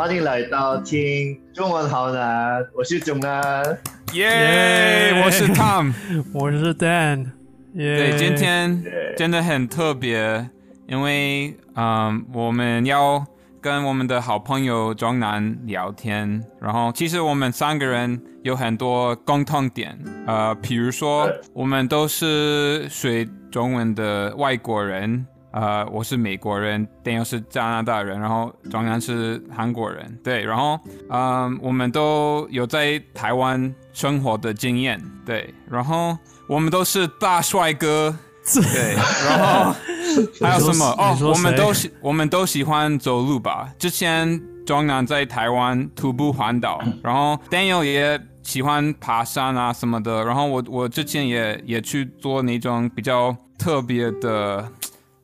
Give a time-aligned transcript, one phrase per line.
[0.00, 3.62] 欢迎来到听中文好难，我是钟南。
[4.14, 5.92] 耶，我是 Tom，
[6.32, 7.26] 我是 Dan。
[7.76, 8.82] 对，今天
[9.14, 10.48] 真的很特别，
[10.88, 13.22] 因为嗯，我们要
[13.60, 16.42] 跟我们的好朋友庄南聊天。
[16.62, 25.26] 然后，其实我们三个人有很多共同点，呃，比如说我们都是学中文的外国人。
[25.52, 36.16] 呃，我是美国人，Daniel 是加拿大人，然后庄南是韩国人，对，然后嗯，我们都有在台湾生活的经验，对，然后
[36.46, 38.16] 我们都是大帅哥，
[38.54, 38.94] 对，
[39.26, 39.74] 然后
[40.40, 40.84] 还有什么？
[40.96, 43.72] 哦，我们都喜我们都喜欢走路吧。
[43.76, 54.64] 之前庄南在台湾徒步环岛，然后 Daniel 也喜欢爬山啊什么的，然后我我之前也也去做那种比较特别的。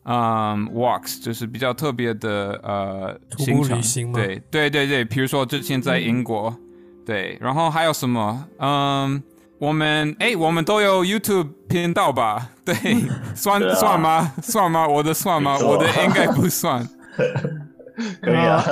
[0.09, 6.56] 嗯，walks 就是比较特别的呃行程，对对对对，比如说之前在英国，
[7.05, 8.47] 对，然后还有什么？
[8.58, 9.20] 嗯，
[9.58, 12.50] 我们哎，我们都有 YouTube 频道吧？
[12.64, 12.75] 对，
[13.34, 14.33] 算算吗？
[14.41, 14.86] 算吗？
[14.86, 15.58] 我的算吗？
[15.58, 16.89] 我的应该不算。
[18.23, 18.62] 可以啊。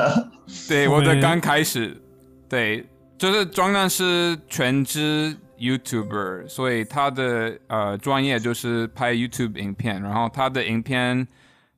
[0.69, 2.01] 对，我的刚开始，
[2.48, 2.86] 对，
[3.19, 5.36] 就是装的是全职。
[5.65, 11.27] YouTuber，所以他的呃专业就是拍 YouTube 影片，然后他的影片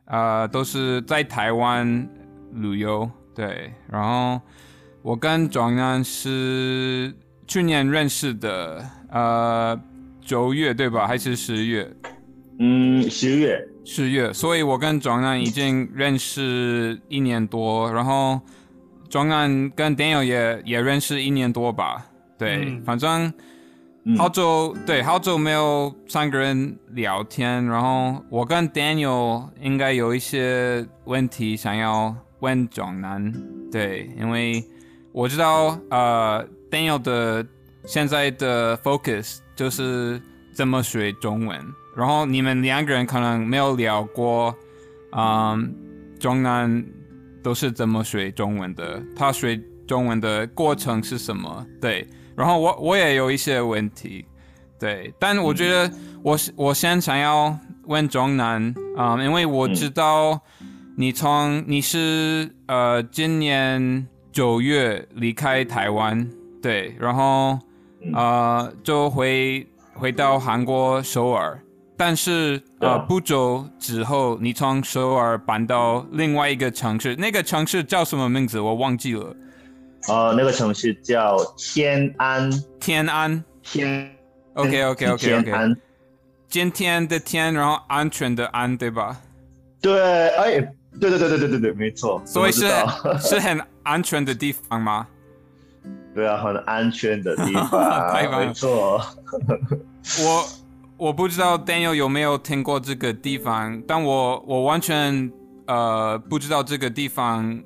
[0.06, 2.08] 呃都是在台湾
[2.52, 4.40] 旅游，对，然后
[5.02, 7.14] 我跟庄安是
[7.46, 9.80] 去年认识的，呃
[10.20, 11.06] 九月对吧？
[11.06, 11.88] 还是十月？
[12.58, 18.40] 嗯，十月，十月，所以我跟庄安已经认识一年多，然后
[19.08, 23.32] 庄安跟 Daniel 也也认识一年多吧，对，反正。
[24.14, 33.32] 好久对，好久没有三个人聊天，然后我跟 Daniel 应该有一些问题想要问壮男，
[33.72, 34.64] 对，因为
[35.10, 37.44] 我知道呃 Daniel 的
[37.84, 40.22] 现在的 focus 就是
[40.54, 41.60] 怎么学中文，
[41.96, 44.54] 然后你们两个人可能没有聊过，
[45.16, 45.74] 嗯，
[46.20, 46.86] 壮男
[47.42, 51.66] 都是怎么学中文的，他学中文的过程是什么？
[51.80, 52.06] 对。
[52.36, 54.26] 然后我我也有一些问题，
[54.78, 55.90] 对，但我觉得
[56.22, 60.38] 我我先想要问钟南啊，因为我知道
[60.96, 66.28] 你从你是呃今年九月离开台湾，
[66.60, 67.58] 对，然后
[68.12, 71.58] 呃就回回到韩国首尔，
[71.96, 78.60] 但是呃不久之后你从首尔搬到另外一个城市，那个城市叫什么名字？
[78.60, 79.34] 我忘记了。
[80.08, 84.08] 呃，那个城市叫天安，天安，天
[84.54, 85.76] ，OK OK OK 天安，
[86.48, 89.16] 今天的天，然后安全的安，对吧？
[89.80, 90.60] 对，哎，
[91.00, 92.22] 对对对对对对对，没错。
[92.24, 92.68] 所以是
[93.20, 95.06] 是很安全的地方吗？
[96.14, 99.00] 对啊，很安全的地方， 没错。
[100.20, 100.48] 我
[100.98, 105.30] 我不知道 Daniel 有没有听过这个地方，但我我完全
[105.66, 107.60] 呃不知道这个地方。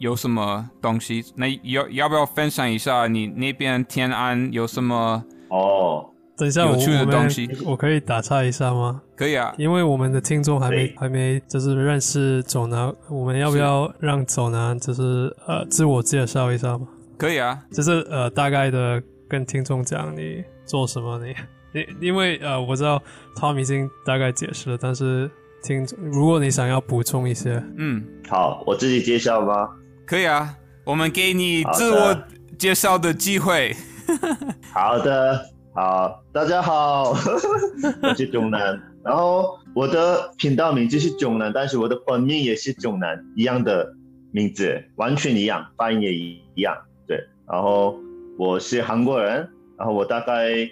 [0.00, 1.22] 有什么东西？
[1.36, 6.06] 那要要不要分享一下你那边天安有什么哦？
[6.38, 9.02] 等一下，有趣的东西，我可以打岔一下吗？
[9.14, 16.88] 可以啊，因为我们的听众还没还没就是认识走南，我们要不要让走南就是呃自我介绍一下吗？
[17.18, 21.34] 可以啊，就是呃大概的跟听众讲你做什么，你
[22.00, 23.02] 你因为呃我知道
[23.36, 25.30] Tom 已经大概解释了，但是
[25.62, 29.68] 听如果你想要补充一些，嗯，好，我自己介绍吗？
[30.10, 32.24] 可以啊，我们给你自我
[32.58, 33.76] 介绍的机会。
[34.74, 35.40] 好的，
[35.72, 37.10] 好，大家好，
[38.02, 43.94] 我是囧南，然后我的频道名字是囧南，但是我的本名也是囧南，一样的
[44.32, 46.76] 名字，完全一样，发音也一样。
[47.06, 47.16] 对，
[47.48, 47.96] 然后
[48.36, 50.68] 我是韩国人，然后我大概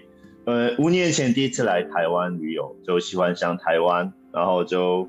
[0.47, 5.09] 呃五年前第一次来台湾旅游，就喜欢上台湾，然后就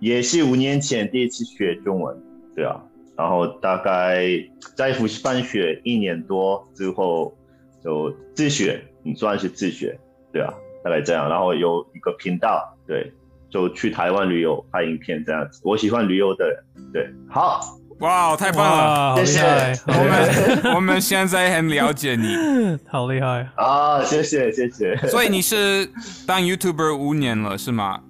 [0.00, 2.16] 也是五年前第一次学中文，
[2.54, 2.80] 对啊。
[3.16, 4.26] 然后大概
[4.76, 7.34] 在复习班学一年多之后，
[7.82, 9.98] 就自学，你算是自学，
[10.32, 10.52] 对啊，
[10.84, 11.26] 大概这样。
[11.28, 13.10] 然后有一个频道，对，
[13.48, 15.62] 就去台湾旅游拍影片这样子。
[15.64, 17.60] 我喜欢旅游的人，对，好，
[18.00, 19.42] 哇，太棒了，谢谢。
[19.86, 19.94] 我
[20.62, 22.26] 们我们现在很了解你，
[22.86, 24.94] 好厉害啊，谢谢谢谢。
[25.08, 25.88] 所以你是
[26.26, 28.00] 当 YouTuber 五年了是吗？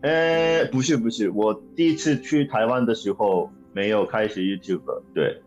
[0.00, 3.50] 呃，不是不是，我第一次去台湾的时候。
[3.72, 4.82] 没有开始 YouTube，
[5.14, 5.40] 对，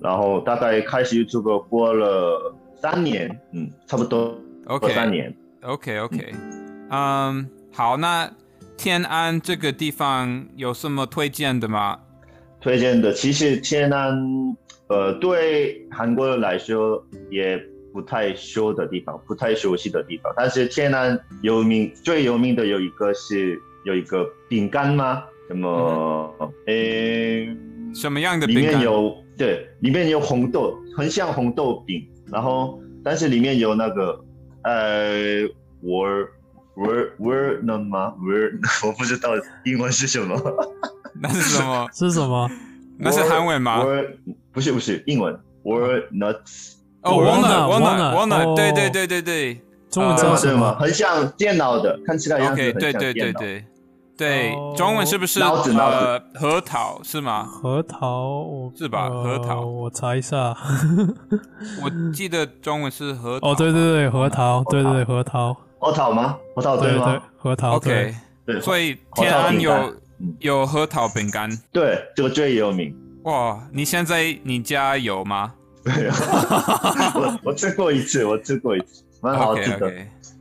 [0.00, 6.34] 然后大概开始 YouTube 过了三年，嗯，差不多，OK，三年，OK OK，
[6.90, 8.30] 嗯，好，那
[8.76, 11.98] 天安这个地方有什么推荐的吗？
[12.60, 14.18] 推荐的，其实天安
[14.88, 17.60] 呃，对韩国人来说也
[17.92, 20.32] 不太熟的地方，不太熟悉的地方。
[20.36, 25.22] 但是天安有名最有名的有一个是有一个饼干吗？
[25.48, 26.52] 什么？
[26.66, 27.48] 诶，
[27.94, 28.46] 什么样的？
[28.46, 32.06] 里面有对，里面有红豆，很像红豆饼。
[32.30, 34.24] 然后，但是里面有那个
[34.64, 35.42] 呃
[35.82, 36.28] ，word
[36.76, 38.54] word word 呢吗？word
[38.86, 39.30] 我不知道
[39.64, 40.36] 英文是什么。
[41.20, 41.88] 那是什么？
[41.92, 42.48] 是什么？
[42.98, 43.82] 那是韩文吗？
[44.52, 45.34] 不是不是英文。
[45.64, 46.74] word nuts。
[47.02, 48.56] 哦，walnut，walnut，walnut。
[48.56, 49.60] 对对对对对。
[49.90, 50.74] 中文叫什么？
[50.78, 53.40] 很像电脑的，看起来样子很像电脑。
[53.40, 53.64] 对，
[54.76, 57.44] 中文是不是呃核桃是吗？
[57.44, 59.08] 核桃是吧？
[59.08, 60.56] 核桃，我查一下。
[61.80, 63.52] 我记得中文是核桃。
[63.52, 65.56] 哦，对对对，核桃，对对对，核桃。
[65.78, 66.36] 核桃吗？
[66.56, 67.22] 核桃对吗？
[67.36, 67.76] 核桃。
[67.76, 68.12] OK，
[68.44, 68.60] 对。
[68.60, 69.94] 所以天安有
[70.40, 71.48] 有核桃饼干。
[71.72, 72.92] 对，这个最有名。
[73.22, 75.52] 哇，你现在你家有吗？
[75.84, 76.08] 对，
[77.14, 79.92] 我我吃过一次，我吃过一次，蛮好吃的。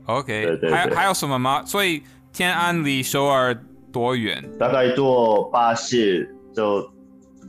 [0.06, 0.72] OK，OK，。
[0.72, 1.62] 还还有什么吗？
[1.64, 2.02] 所以
[2.34, 3.56] 天安离首尔。
[3.92, 4.44] 多远？
[4.60, 6.78] 大概坐巴士就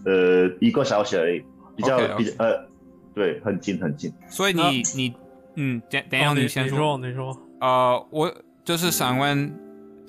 [0.04, 1.42] 呃一个小时而已，
[1.76, 2.68] 比较比较呃
[3.14, 4.12] 对，很近很近。
[4.28, 5.14] 所以你你
[5.56, 7.36] 嗯，等等下你先说，你说。
[7.60, 8.32] 呃，我
[8.64, 9.52] 就是想问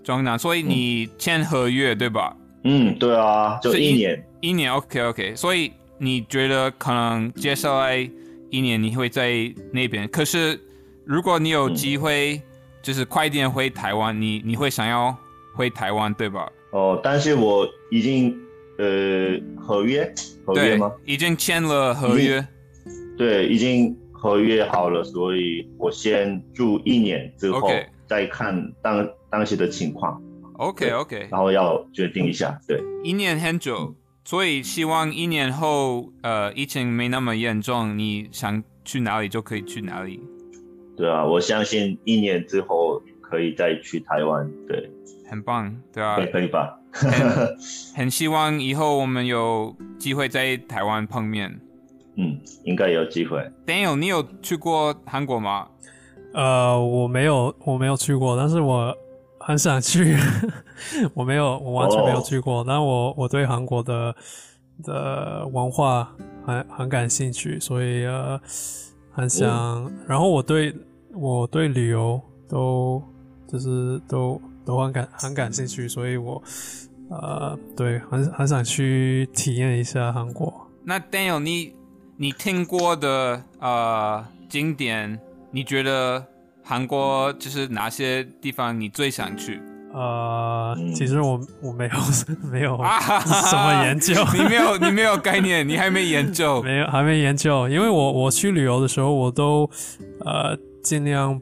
[0.04, 2.36] 庄南，所以你签合约对吧？
[2.64, 4.24] 嗯，对啊，就一年。
[4.42, 7.98] 一年 OK OK，所以你觉得可能接下来
[8.50, 10.08] 一年你会在那边？
[10.10, 10.60] 可是
[11.06, 12.40] 如果你有机会，
[12.84, 15.18] 就是快点回台湾，你你会想要？
[15.60, 16.50] 回台湾对吧？
[16.72, 18.34] 哦，但是我已经
[18.78, 20.10] 呃合约
[20.46, 20.90] 合约吗？
[21.04, 22.48] 已经签了合约。
[23.18, 27.70] 对，已经合约好了，所以我先住一年之后
[28.08, 30.22] 再看当当时的情况。
[30.54, 32.58] OK OK，然后要决定一下。
[32.66, 40.22] 对，一年很久，所以希望一年后呃疫情没那么严重，你想去哪里就可以去哪里。
[40.96, 44.50] 对啊，我相信一年之后可以再去台湾。
[44.66, 44.90] 对。
[45.30, 46.80] 很棒，对啊，可以吧？
[47.96, 51.60] 很希望以后我们有机会在台湾碰面。
[52.18, 53.50] 嗯，应该有机会。
[53.66, 55.68] Daniel，你有去过韩国吗？
[56.34, 58.94] 呃，我没有，我没有去过，但是我
[59.40, 60.18] 很想去。
[61.14, 62.64] 我没有，我完全没有去过。
[62.68, 64.14] 但我我对韩国的
[64.84, 66.12] 的文化
[66.46, 68.40] 很很感兴趣，所以呃，
[69.12, 69.90] 很想。
[70.08, 70.76] 然后我对
[71.14, 73.02] 我对旅游都
[73.48, 74.42] 就是都。
[74.70, 76.40] 都很感很感兴趣，所以我
[77.10, 80.54] 呃对很很想去体验一下韩国。
[80.84, 81.74] 那 Daniel，你
[82.18, 85.20] 你听过的呃景点，
[85.50, 86.24] 你觉得
[86.64, 89.60] 韩国就是哪些地方你最想去？
[89.92, 91.92] 呃，其实我我没有
[92.52, 99.68] 没有什么研究， 你没有你没有概念，你还没研究， 没有还没研究，因为我我去旅游的时候，我都
[100.24, 101.42] 呃尽量。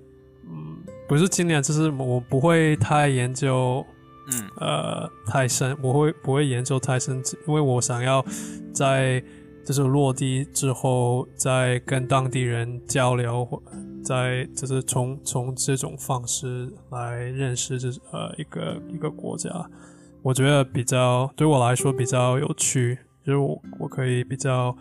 [1.08, 3.86] 不是尽量，就是我不会太研究，
[4.30, 8.24] 嗯，呃，太深，我会不会研究太深，因为我想要
[8.74, 9.24] 在
[9.66, 13.48] 就是落地之后，再跟当地人交流，
[14.04, 19.50] 再就是从从这种方式来认识这呃一个一个国家，
[20.22, 24.76] 我觉得比较对我来说比较有趣，就是我我可以比较，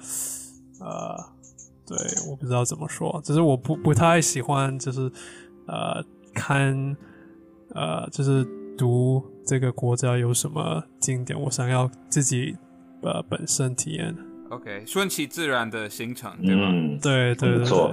[0.81, 1.17] 呃，
[1.87, 1.97] 对，
[2.29, 5.09] 我不知道怎么说，只是我不不太喜欢就是
[5.69, 6.05] 呃。
[6.37, 6.97] 看，
[7.75, 12.55] 呃，就是读这个国家有什么经典，我想要自己
[13.02, 14.14] 呃本身体验。
[14.50, 16.99] OK，顺其自然的行程，对吗？
[17.02, 17.93] 对对对。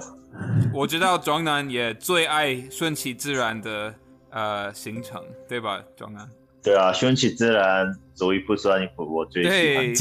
[0.74, 3.94] 我知道庄南也最爱顺其自然的
[4.30, 5.82] 呃行程，对吧？
[5.96, 6.28] 庄南。
[6.62, 9.50] 对啊，顺其自然，走一步算一步，我最喜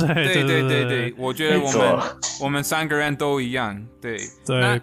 [0.03, 0.15] 欢。
[0.15, 1.99] 对 对对对对，我觉得我们
[2.43, 3.87] 我们三个人都一样。
[4.01, 4.81] 对对。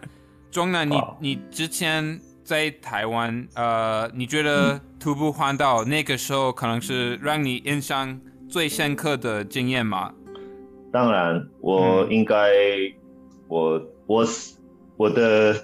[0.51, 2.19] 庄南，你你之前。
[2.49, 10.11] 在台湾，呃，你觉得徒步环岛那个时候可能是让你印象最深刻的经验吗？
[10.91, 12.35] 当然，我应该，
[13.47, 14.57] 我我死
[14.97, 15.55] 我的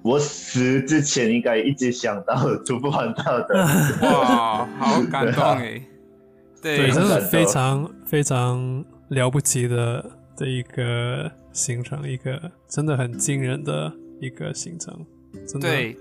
[0.00, 3.62] 我死之前应该一直想到徒步环岛的。
[4.00, 5.82] 哇，好感动 哎！
[6.62, 13.92] 对，真是非常非常了不起的的一个行程，一个真的很惊人的
[14.22, 15.04] 一个行程，
[15.46, 15.68] 真的。
[15.68, 15.94] 对。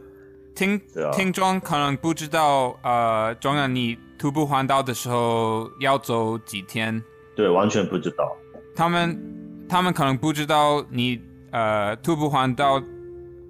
[0.60, 0.82] 听
[1.14, 7.02] 听众可能不知道，呃，庄阳，你徒步环岛的时候要走几天？
[7.34, 8.30] 对，完全不知道。
[8.76, 9.18] 他们
[9.70, 11.18] 他们可能不知道你
[11.52, 12.84] 呃徒步环岛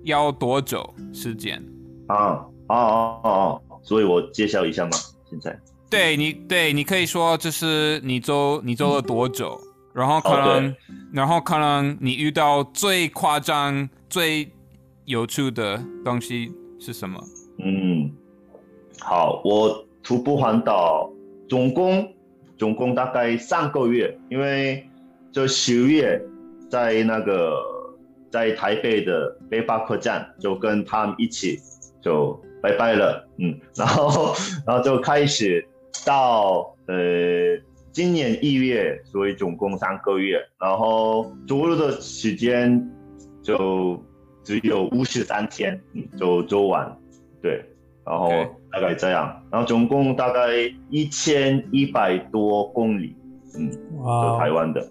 [0.03, 1.59] 要多久时间？
[2.09, 3.59] 啊啊啊啊！
[3.81, 4.91] 所以我介绍一下嘛，
[5.27, 5.59] 现在。
[5.89, 9.59] 对你，对你可以说，就是你走你走了多久？
[9.93, 10.75] 然后可能，
[11.11, 14.47] 然后可能你遇到最夸张、最
[15.05, 17.21] 有趣的东西是什么？
[17.59, 18.11] 嗯，
[18.99, 21.11] 好，我徒步环岛
[21.49, 22.13] 总共
[22.57, 24.87] 总共大概三个月，因为
[25.31, 26.21] 就十月
[26.69, 27.53] 在那个
[28.31, 31.57] 在台北的背包客栈就跟他们一起
[32.01, 34.33] 就拜拜了，嗯，然后
[34.65, 35.67] 然后就开始
[36.05, 36.95] 到呃
[37.91, 42.89] 今年一月，所以总共三个月，然后走路的时间
[43.41, 44.01] 就
[44.49, 45.79] 只有五十三天，
[46.17, 46.91] 就走完。
[47.39, 47.63] 对，
[48.03, 48.31] 然后
[48.71, 50.55] 大概这样，然后总共大概
[50.89, 53.15] 一千一百多公里，
[53.55, 54.81] 嗯，就台湾的。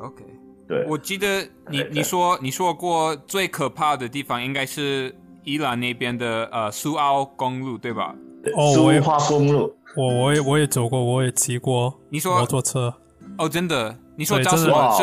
[0.00, 0.24] OK，
[0.66, 5.14] 对，我记得你你说你说过最可怕的地方应该是
[5.44, 8.14] 伊朗那边的呃苏澳公路，对吧？
[8.56, 11.92] 哦，苏花公路，我我也我也走过，我也骑过。
[12.08, 12.94] 你说摩托车？
[13.36, 13.94] 哦，真的？
[14.16, 14.96] 你说叫什么？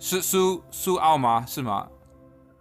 [0.00, 1.44] 是是苏苏澳吗？
[1.46, 1.86] 是吗？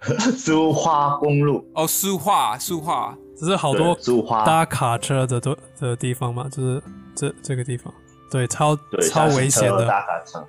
[0.36, 1.66] 苏花公路？
[1.76, 3.16] 哦，苏花苏花。
[3.36, 3.98] 只是好多
[4.46, 6.84] 搭卡车的都的地方嘛，就是
[7.16, 7.92] 这这个地方，
[8.30, 8.76] 对，超
[9.10, 10.46] 超危险的，搭卡车，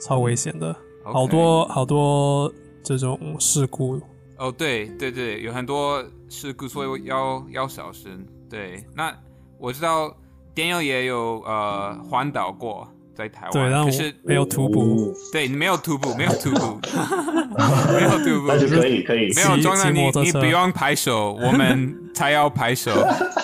[0.00, 2.50] 超危险的，好多好多
[2.82, 4.00] 这种事故。
[4.38, 8.26] 哦，对对对，有很多事故，所以要要小心。
[8.48, 9.14] 对，那
[9.58, 10.16] 我知道
[10.54, 12.88] Daniel 也有呃环岛过。
[13.14, 16.80] 在台湾，对，可是没有徒步，对你没有徒步，没有徒步，
[17.92, 22.90] 没有徒步，那就可以可以，没有装了你你不用拍手，我们 才要拍手，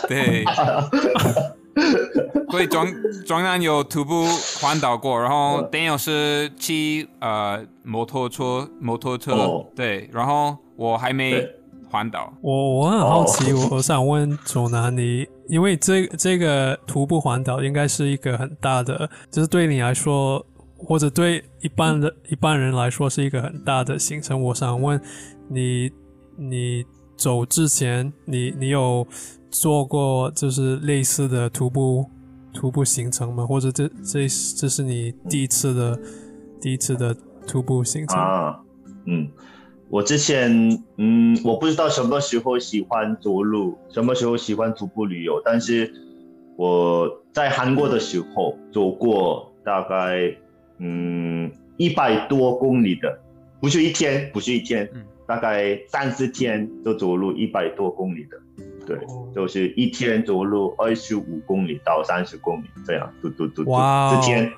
[0.09, 0.45] 对，
[2.51, 2.87] 所以装
[3.27, 4.27] 装男有徒步
[4.61, 11.47] 环岛过，然后 Daniel 是骑呃摩托车摩托车，对，然后我还没
[11.90, 15.26] 环岛，我我很好奇，我我想问左南你。
[15.49, 20.45] 因为这这个徒步环岛应该是一个很大的，就是对你来说，
[20.76, 24.42] 或者对一般的一般人来说是一个很大的行程。
[24.42, 25.00] 我想问
[25.49, 25.90] 你，
[26.37, 26.85] 你
[27.16, 29.07] 走之前，你你有
[29.50, 32.04] 做过就是类似的徒步
[32.52, 33.47] 徒步行程吗？
[33.47, 35.99] 或者这这这是你第一次的
[36.61, 37.16] 第一次的
[37.47, 38.61] 徒步行程啊？
[39.07, 39.26] 嗯。
[39.90, 45.40] 我之前，嗯，我不知道什么时候喜欢走路，什么时候喜欢徒步旅游。
[45.42, 45.90] 但是
[46.57, 50.35] 我在韩国的时候走过大概，
[50.78, 53.18] 嗯，一百多公里的，
[53.61, 54.88] 不是一天，不是一天，
[55.26, 58.38] 大概三四天就走路一百多公里的，
[58.85, 58.99] 对，
[59.35, 63.71] 就是一天走路二十五公里到三十公里这样，嘟嘟嘟嘟，
[64.11, 64.52] 之天，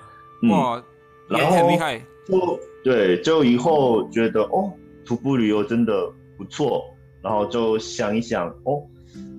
[0.50, 0.82] 哇，
[1.28, 4.72] 然后很厉害，就对，就以后觉得哦。
[5.10, 6.84] 徒步旅游真的不错，
[7.20, 8.80] 然后就想一想哦，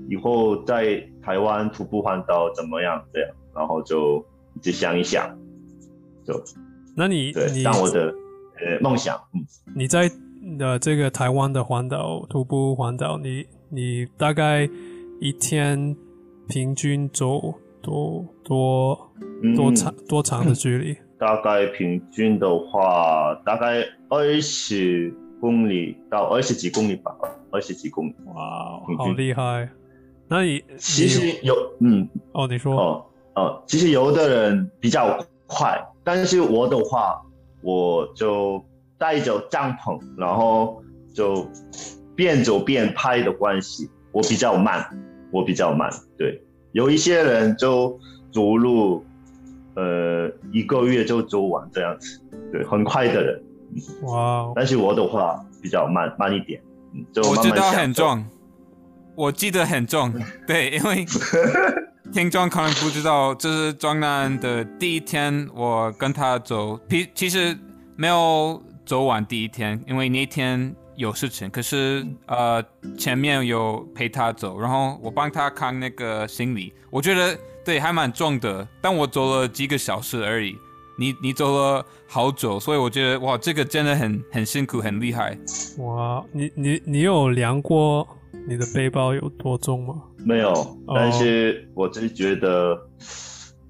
[0.09, 3.01] 以后在台湾徒步环岛怎么样？
[3.13, 4.17] 这样，然后就
[4.53, 5.33] 一直想一想，
[6.25, 6.33] 就
[6.93, 8.13] 那你对当我的
[8.59, 9.39] 呃梦想，嗯，
[9.73, 10.11] 你在
[10.59, 14.69] 的这个台湾的环岛徒步环岛，你你大概
[15.21, 15.95] 一天
[16.49, 19.09] 平均走多多
[19.55, 20.97] 多长多长的距离？
[21.17, 25.15] 大概平均的话，大概二十。
[25.41, 27.13] 公里到二十几公里吧，
[27.49, 28.15] 二十几公里。
[28.27, 29.67] 哇，好厉害！
[30.29, 33.05] 那你其实有，嗯，哦，你说，哦，
[33.35, 37.21] 哦，其实有的人比较快，但是我的话，
[37.61, 38.63] 我就
[38.97, 40.81] 带着帐篷，然后
[41.13, 41.45] 就
[42.15, 44.87] 边走边拍的关系，我比较慢，
[45.31, 45.89] 我比较慢。
[46.17, 47.99] 对，有一些人就
[48.31, 49.03] 走路，
[49.75, 52.21] 呃，一个月就走完这样子，
[52.53, 53.43] 对，很快的人。
[54.03, 54.51] 哇！
[54.55, 56.61] 但是我的话比较慢慢一点，
[57.13, 58.25] 就我知道很重，
[59.15, 60.13] 我记得很重，
[60.47, 61.05] 对，因为
[62.11, 67.57] 听众可能不知道，这是庄南的第一天，我跟他走，其其实
[67.95, 72.63] 没有走完第一天，因为那天有事情，可是呃
[72.97, 80.57] 前面有陪他走，然后我帮他扛那个行李，我觉得对还蛮重的，但我走了几个小时而已。
[81.01, 85.35] 你你走了好久，所以我觉得哇，这个真的很很辛苦，很厉害。
[85.79, 88.07] 哇，你你你有量过
[88.47, 89.95] 你的背包有多重吗？
[90.23, 90.53] 没有，
[90.93, 92.79] 但是我只是觉得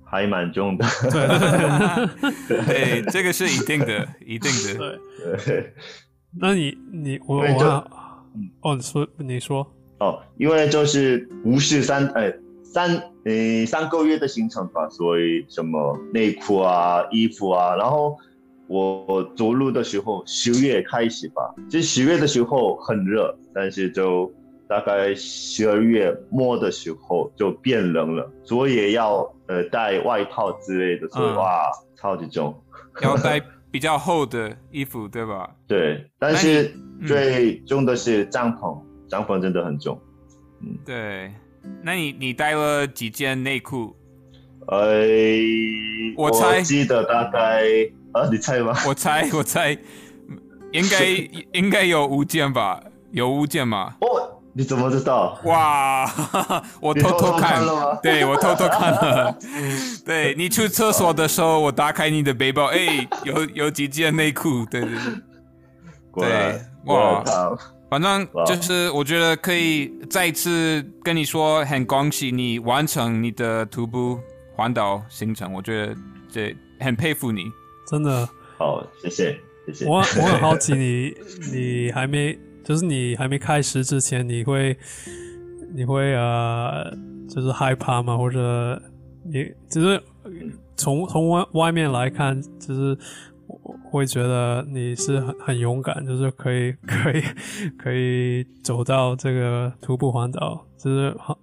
[0.03, 0.85] 还蛮重的。
[2.49, 4.99] 对，这个是一定的，一定的。
[5.45, 5.73] 对。
[6.37, 7.63] 那你你我我
[8.61, 9.65] 哦，你说你说
[9.99, 12.33] 哦，因为就是无事三哎。
[12.73, 12.89] 三
[13.25, 18.17] 呃三个月的行程吧，所以什么内裤啊、衣服啊，然后
[18.67, 24.31] 我走路的时候十月开始吧，其实十月的时候很热，但是就
[24.69, 32.55] 大概十二月末的时候就变冷了，所以也要呃带外套之类的，所以哇超级重，
[33.01, 35.49] 要带 比较厚的衣服，对吧？
[35.67, 36.71] 对，但是
[37.05, 39.99] 最重的是帐篷，帐篷真的很重。
[40.61, 41.33] 嗯，对。
[41.83, 43.95] 那你你带了几件内裤？
[44.67, 44.77] 呃，
[46.15, 47.63] 我猜记得大概
[48.13, 48.77] 啊，你猜吗？
[48.87, 49.77] 我猜，我猜，
[50.71, 51.05] 应该
[51.53, 52.81] 应该有五件吧？
[53.11, 53.95] 有五件吗？
[54.01, 54.07] 哦，
[54.53, 55.39] 你怎么知道？
[55.45, 56.05] 哇，
[56.79, 57.99] 我偷偷看了吗？
[58.03, 59.35] 对，我偷偷看了。
[60.05, 64.63] 对你去厕所的时候，我打开你的背包，哎，有有几件内裤？
[64.69, 64.91] 对对
[66.13, 67.23] 对，对，哇。
[67.91, 74.17] 反正就是，我觉得可以再次跟你说，很恭喜你完成你的徒步
[74.55, 75.51] 环岛行程。
[75.51, 75.93] 我觉得
[76.29, 77.51] 这很佩服你，
[77.85, 78.25] 真的。
[78.57, 79.85] 好，谢谢，谢谢。
[79.85, 81.13] 我我很好奇，你
[81.51, 84.77] 你还没，就是你还没开始之前，你会
[85.75, 86.95] 你会呃，
[87.27, 88.17] 就是害怕吗？
[88.17, 88.81] 或者
[89.25, 90.01] 你就是
[90.77, 92.97] 从从外外面来看，就是。
[93.91, 97.21] 会觉得你是很很勇敢，就是可以可以
[97.77, 101.35] 可以走到这个徒步环岛，就是很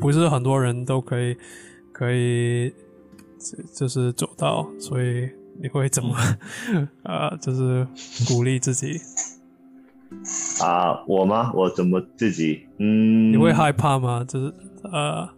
[0.00, 1.36] 不是很多人都可以
[1.92, 2.72] 可以
[3.72, 5.30] 就是走到，所以
[5.62, 6.16] 你会怎么
[7.04, 7.36] 啊？
[7.40, 7.86] 就是
[8.26, 8.98] 鼓励自己
[10.60, 11.04] 啊？
[11.06, 11.52] 我吗？
[11.54, 12.66] 我怎么自己？
[12.78, 14.24] 嗯，你会害怕吗？
[14.26, 14.52] 就是
[14.92, 15.28] 呃，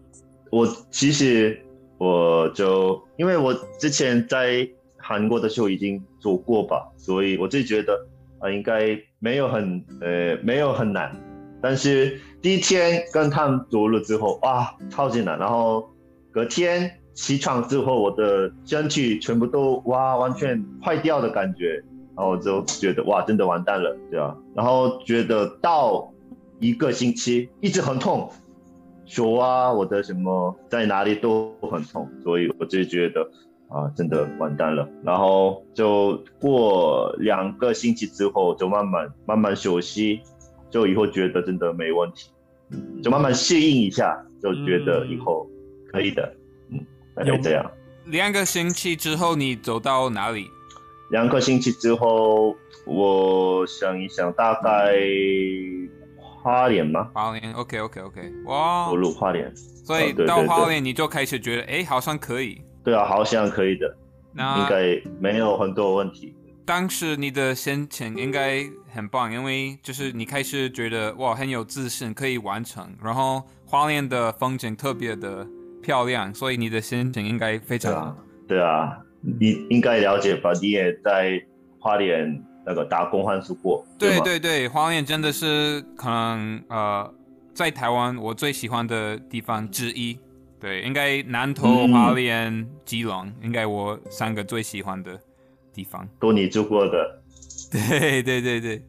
[0.50, 1.60] 我其实
[1.98, 4.66] 我就因为我之前在。
[5.06, 7.92] 韩国的时候已经走过吧，所以我自己觉得
[8.38, 11.14] 啊，应该没有很呃没有很难。
[11.60, 15.38] 但是第一天跟他们走了之后，哇，超级难。
[15.38, 15.86] 然后
[16.32, 21.74] 隔天起床之后，我的身体全部都哇完全坏掉的感觉，
[22.16, 24.34] 然后我就觉得哇，真的完蛋了，对吧？
[24.54, 26.10] 然后觉得到
[26.58, 28.30] 一个星期一直很痛，
[29.04, 33.28] 手啊，我的什么在哪里都很痛，所以我就觉得。
[33.74, 34.88] 啊，真的完蛋了。
[35.02, 40.20] 然后就过两个星期之后，就慢慢慢慢休息，
[40.70, 42.30] 就以后觉得真的没问题，
[43.02, 45.50] 就慢慢适应一下，就觉得以后
[45.90, 46.34] 可以的。
[46.70, 46.78] 嗯，
[47.16, 47.68] 大概这样。
[48.06, 50.46] 两个星期之后，你走到哪里？
[51.10, 52.54] 两个星期之后，
[52.86, 54.94] 我想一想，大概
[56.20, 57.10] 花莲吗？
[57.12, 59.52] 花莲，OK，OK，OK，哇，走路花莲。
[59.56, 62.62] 所以到花莲，你就开始觉得，哎，好像可以。
[62.84, 63.96] 对啊，好像可以的，
[64.32, 66.34] 那应该没有很多问题。
[66.66, 72.86] 当时你的心情应该很棒，因为就是你开始觉得哇很有自信，可以完成。
[73.02, 75.46] 然后花莲的风景特别的
[75.82, 78.16] 漂亮，所以你的心情应该非常好。
[78.48, 80.52] 对啊，你应该了解吧？
[80.60, 81.38] 你也在
[81.78, 83.86] 花莲那个打工换宿过。
[83.98, 87.14] 对对对，花莲真的是可能呃，
[87.52, 90.18] 在台湾我最喜欢的地方之一。
[90.64, 95.20] 对，应该南投、花莲、基隆，应该我三个最喜欢的
[95.74, 96.08] 地方。
[96.18, 97.22] 都你住过的。
[97.70, 98.82] 对对对对，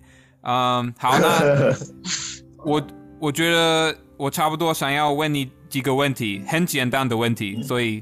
[0.44, 1.76] 嗯，好，那
[2.64, 2.82] 我
[3.20, 8.02] 我觉得我差不多想要问你几个问题，很简单的问题，所以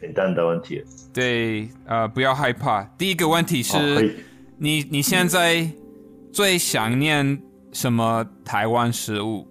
[0.00, 0.82] 简单的问题。
[1.12, 2.82] 对，呃，不要害怕。
[2.96, 4.24] 第一个问题是，
[4.56, 5.70] 你你现在
[6.32, 7.38] 最想念
[7.74, 9.46] 什么台湾食物？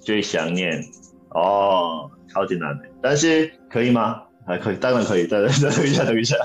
[0.00, 0.80] 最想念
[1.30, 2.08] 哦。
[2.36, 4.20] 超级难的，但是可以吗？
[4.46, 5.26] 还可以，当然可以。
[5.26, 6.36] 等等 等一下，等一下。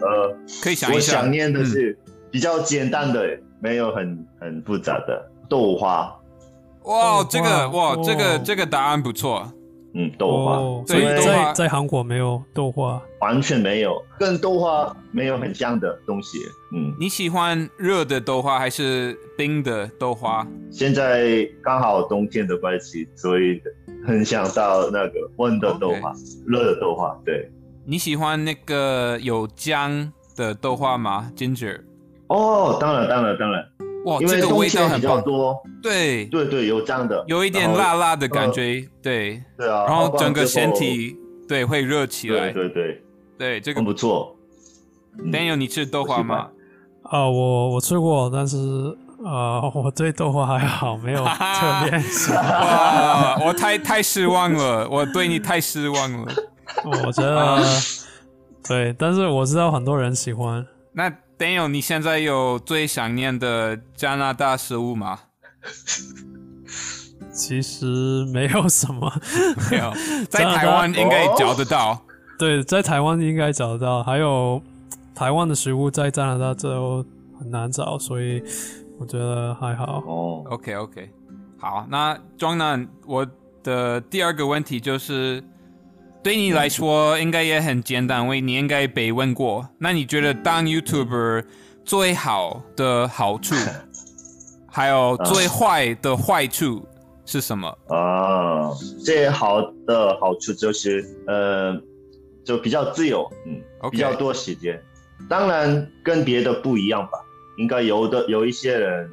[0.00, 1.18] 呃，可以想一下。
[1.18, 1.96] 我想念的是
[2.30, 6.10] 比较简单的，没有很很复杂的豆花。
[6.84, 9.52] 哇，这个哇，这个这个答案不错。
[9.94, 10.56] 嗯，豆花。
[10.86, 16.38] 所以在在韩国没有豆花，完全没有，跟豆花没有很像的东西。
[16.74, 20.44] 嗯，你喜欢热的豆花还是冰的豆花？
[20.72, 23.60] 现在刚好冬天的关系，所以。
[24.06, 26.12] 很想到那个温的豆花，
[26.46, 27.18] 热的豆花。
[27.24, 27.50] 对，
[27.84, 31.80] 你喜欢那个有姜的豆花吗？Ginger。
[32.28, 33.64] 哦，当然，当然，当然。
[34.04, 35.22] 哇，这个味道很棒。
[35.22, 35.60] 多。
[35.82, 38.88] 对，对对，有姜的，有一点辣辣的感觉。
[39.02, 39.84] 对，对啊。
[39.86, 41.16] 然后整个身体
[41.48, 42.52] 对会热起来。
[42.52, 43.02] 对对
[43.36, 44.36] 对，这个不错。
[45.18, 46.48] Daniel，你吃豆花吗？
[47.02, 48.56] 啊，我我吃过，但是。
[49.26, 51.34] 啊，我对豆花还好，没有特
[51.90, 53.40] 别喜欢。
[53.44, 56.32] 我太太失望了，我对你太失望了。
[57.04, 57.60] 我觉得
[58.68, 60.64] 对，但是我知道很多人喜欢。
[60.92, 65.18] 那 Daniel，你现在有最想念的加拿大食物吗？
[67.34, 69.12] 其实没有什么，
[69.70, 69.92] 没有，
[70.30, 72.00] 在台湾应该找得到。
[72.38, 74.04] 对，在台湾应该找得到。
[74.04, 74.62] 还有
[75.16, 77.04] 台湾的食物在加拿大就
[77.40, 78.40] 很难找，所以。
[78.98, 80.44] 我觉得还好哦。
[80.50, 81.10] OK OK，
[81.58, 83.26] 好，那庄南，我
[83.62, 85.42] 的第二个问题就是，
[86.22, 89.68] 对你来说应该也很简单，因为你应该被问过。
[89.78, 91.44] 那你觉得当 YouTuber
[91.84, 93.54] 最好的好处，
[94.66, 96.86] 还有最坏的坏处
[97.24, 97.68] 是什么？
[97.88, 98.70] 啊，
[99.04, 101.78] 最好的好处就是，呃，
[102.44, 104.82] 就比较自由，嗯，比较多时间。
[105.28, 107.18] 当然跟别的不一样吧，
[107.56, 109.08] 应该有的有一些人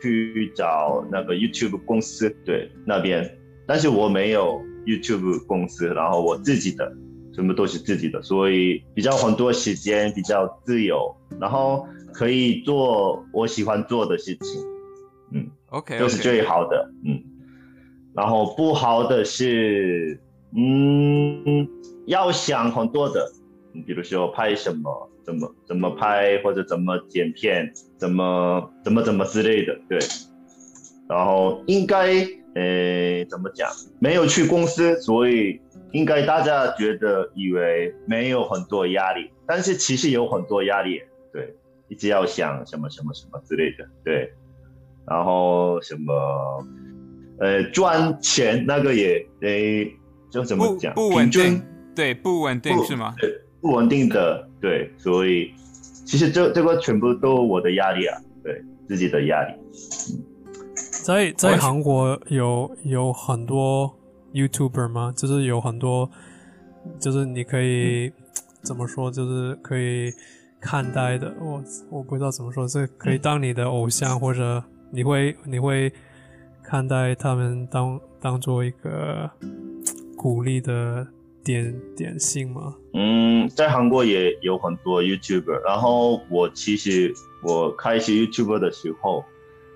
[0.00, 6.90] 去找那个 YouTube 公司，对那边，但是我没有 YouTube 公司，然后我自己的，
[7.32, 14.62] 什么都是自己的，所以比较很多时间，比较自由，然后可以做我喜欢做的事情，
[15.32, 17.22] 嗯，OK，这是最好的，嗯，
[18.14, 20.20] 然后不好的是，
[20.56, 21.68] 嗯，
[22.06, 23.32] 要想很多的，
[23.86, 25.10] 比如说拍什么。
[25.24, 29.98] 怎么怎么拍或者怎么剪片，怎么怎么怎么之类的，对。
[31.08, 32.14] 然后应该
[32.54, 33.68] 呃怎么讲？
[33.98, 35.60] 没有去公司，所以
[35.92, 41.00] 应该大家觉得以为没有很多压力，但是其实有很多压力，
[41.32, 41.54] 对，
[41.88, 44.32] 一直要想什么什么什么之类的，对。
[45.06, 46.14] 然后什么
[47.38, 49.94] 呃赚钱那个也得
[50.30, 50.94] 就怎么讲？
[50.94, 51.62] 不稳定，
[51.94, 53.14] 对，不稳定是吗？
[53.18, 53.30] 对，
[53.64, 54.46] 不稳定的。
[54.60, 55.50] 对，所以
[56.04, 59.54] 其实这这个全部都我的压力啊，对自己的压力。
[61.02, 63.90] 在在韩国有有很多
[64.34, 65.14] YouTuber 吗？
[65.16, 66.10] 就是有很多，
[66.98, 68.12] 就是你可以
[68.62, 70.12] 怎么说，就是可以
[70.60, 71.34] 看待的。
[71.40, 75.90] 我我不知道怎么说，这可以当你的偶像，或者你会你会
[76.62, 79.30] 看待他们当当做一个
[80.18, 81.06] 鼓励的。
[81.44, 82.74] 点点心吗？
[82.94, 89.24] 嗯，在韩国也有很多 YouTuber，然后我其实我开始 YouTuber 的时候，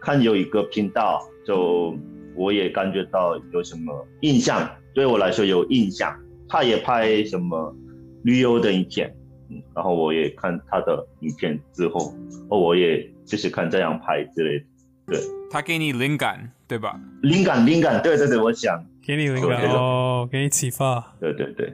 [0.00, 1.96] 看有一个频道，就
[2.34, 6.18] 我也感觉到有什么印象，对我来说有印象。
[6.48, 7.76] 他也拍什么
[8.22, 9.14] 旅游的影片，
[9.50, 12.14] 嗯，然后我也看他的影片之后，
[12.48, 14.64] 哦，我也就是看这样拍之类的，
[15.08, 15.20] 对。
[15.50, 16.98] 他给你灵感，对吧？
[17.22, 18.82] 灵感，灵感，对对对，我想。
[19.08, 21.14] 给你灵感哦，给你启发。
[21.18, 21.66] 对对对，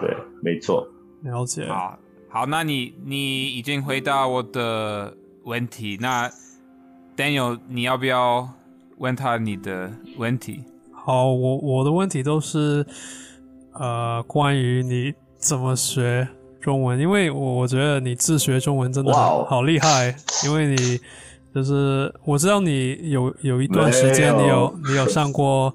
[0.00, 0.84] 对，没错。
[1.22, 1.64] 了解。
[1.68, 1.96] 好，
[2.28, 6.28] 好，那你你已经回答我的问题，那
[7.16, 8.48] Daniel，你要不要
[8.98, 10.64] 问他你的问题？
[10.92, 12.84] 好，我我的问题都是
[13.74, 16.26] 呃关于你怎么学
[16.60, 20.12] 中文，因为我我觉得你自学中文真的好厉害，
[20.44, 21.00] 因为你
[21.54, 25.72] 就是我知道你有有一段时间你有你有上过。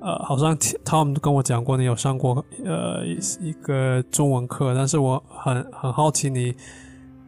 [0.00, 3.04] 呃，好像他们跟我讲过，你有上过呃
[3.40, 6.54] 一个中文课，但是我很很好奇你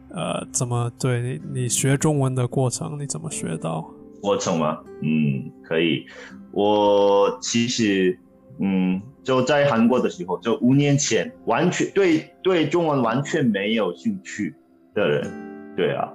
[0.09, 3.85] 呃怎么对你你学中文的过程你怎么学到？
[4.21, 4.79] 过程吗？
[5.01, 6.05] 嗯，可以。
[6.51, 8.17] 我其实
[8.59, 14.55] 嗯就在韩国的时候，就五年前，完全对对中文完全没有兴趣
[14.93, 16.07] 的人，对啊，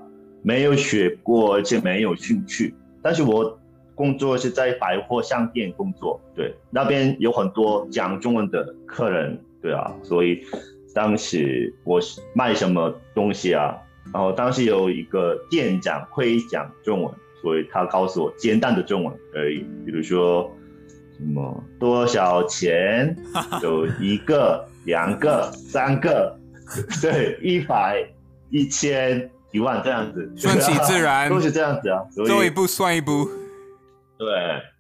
[0.43, 3.59] 没有学过，而且没有兴趣，但是我。
[3.97, 10.45] 工作是在百货商店工作，对，那边有很多讲中文的客人，对啊，所以
[10.95, 11.99] 当时我
[12.35, 13.75] 卖什么东西啊，
[14.13, 20.51] 然后当时有一个店长会讲中文，所以他告诉我简单的中文而已，比如说
[21.17, 23.17] 什么多少钱，
[23.65, 26.39] 有一个、两个、三个，
[27.01, 28.07] 对，一百、
[28.51, 33.27] 一千、一万这样子，顺其自然， 都是这样子啊，做一步算一步。
[34.19, 34.29] 对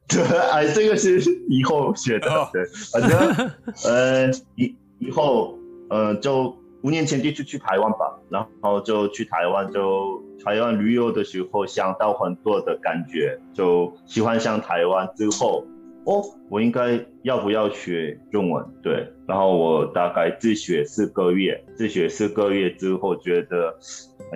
[0.08, 0.22] 对，
[0.52, 2.28] 哎，这个是以后学的。
[2.52, 3.50] 对，反正
[3.84, 5.58] 呃，以以后
[5.90, 15.64] 呃，就五年前第一次去台湾吧，然后就去台湾，就台湾旅游的时候想到很多的感觉，就喜欢上台湾之后，
[16.04, 18.64] 哦，我应该要不要学中文？
[18.82, 23.76] 对，然后我大概自学四个月，自学四个月之后，觉得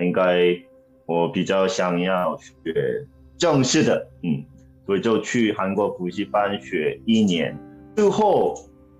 [0.01, 0.53] 应该
[1.05, 4.43] 我比较想要学正式的，嗯。
[4.85, 7.57] 所以就去韩国补习班学一年，
[7.95, 8.55] 最后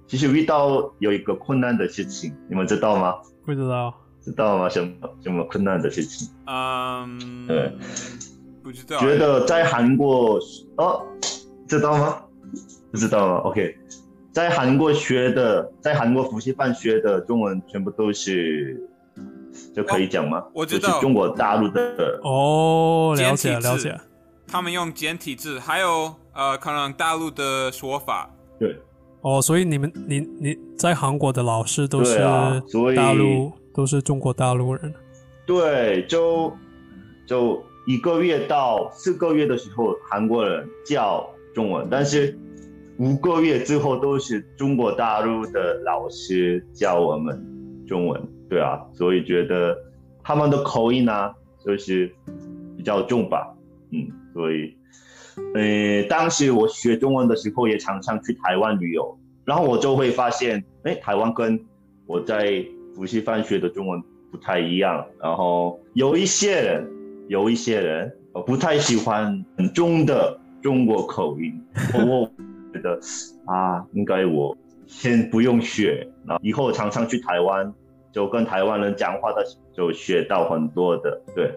[0.08, 3.16] 其实遇到有一个困难的事情，你们知道吗？
[3.46, 4.70] 不知道，知道吗？
[4.70, 4.92] 什么
[5.24, 6.30] 什么困难的事情？
[6.46, 7.72] 嗯，对，
[8.62, 9.00] 不知道。
[9.00, 10.40] 觉得在韩国
[10.78, 11.06] 哦，
[11.68, 12.22] 知道吗？
[12.92, 13.76] 不知道吗？OK，
[14.32, 18.78] 在韩国学的，在韩国补习班学的中文全部都是，
[19.74, 20.44] 就可以讲吗？
[20.54, 23.98] 我知道，中国大陆的哦，了解了解。
[24.52, 28.30] 他们用简体字，还有呃，可能大陆的说法。
[28.60, 28.78] 对，
[29.22, 32.20] 哦，所以你们你你在韩国的老师都是
[32.94, 34.94] 大陆，都是中国大陆人。
[35.46, 36.52] 对，就
[37.26, 42.38] 就一个月到四个月的时候，韩国人教中文，但是
[42.98, 47.42] 五个月之后都是中国大陆的老师教我们
[47.88, 49.78] 中文，对啊，所以觉得
[50.22, 51.32] 他们的口音呢
[51.66, 52.14] 就是
[52.76, 53.48] 比较重吧，
[53.92, 54.76] 嗯，所以，
[55.56, 61.60] 呃，当时我学中文的时候也常常去台湾旅游，然后我就会发现，哎，台湾跟
[62.06, 62.66] 我在
[62.96, 66.88] 补习班学的中文不太一样，然后有一些人，
[67.28, 68.12] 有一些人
[68.46, 71.62] 不太喜欢很重的中国口音，
[72.08, 72.30] 我。
[72.74, 72.98] 觉得
[73.48, 74.56] 啊，应该我
[74.88, 77.70] 先不用学，然后以后常常去台湾，
[78.14, 81.52] 就跟台湾人讲话的，就学到很多的，对，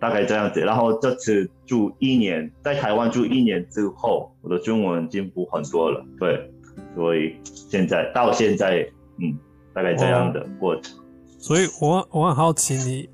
[0.00, 0.60] 大概这样子。
[0.60, 6.50] 然后这次住一年，在台湾住一年之后，我的中文进步很多了，对，
[6.94, 8.84] 所以现在到现在，
[9.18, 9.38] 嗯，
[9.74, 10.96] 大概这样的过程。
[11.38, 13.08] 所以我我很好奇你，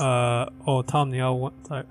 [0.00, 1.84] 呃，哦，Tom，你要问再。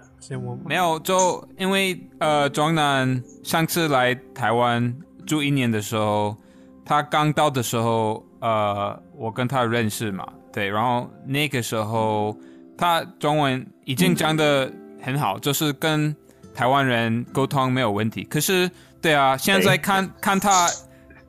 [0.66, 4.94] 没有，就因为呃，庄南上次来台湾
[5.26, 6.36] 住一年的时候，
[6.84, 12.36] 他刚到的时候，呃，我跟他认识嘛，对，然后那个时候
[12.78, 14.70] 他中文已经讲的
[15.02, 16.14] 很好，就是跟
[16.54, 18.22] 台湾人沟通没有问题。
[18.26, 18.70] 可是，
[19.02, 20.70] 对啊，现在看看他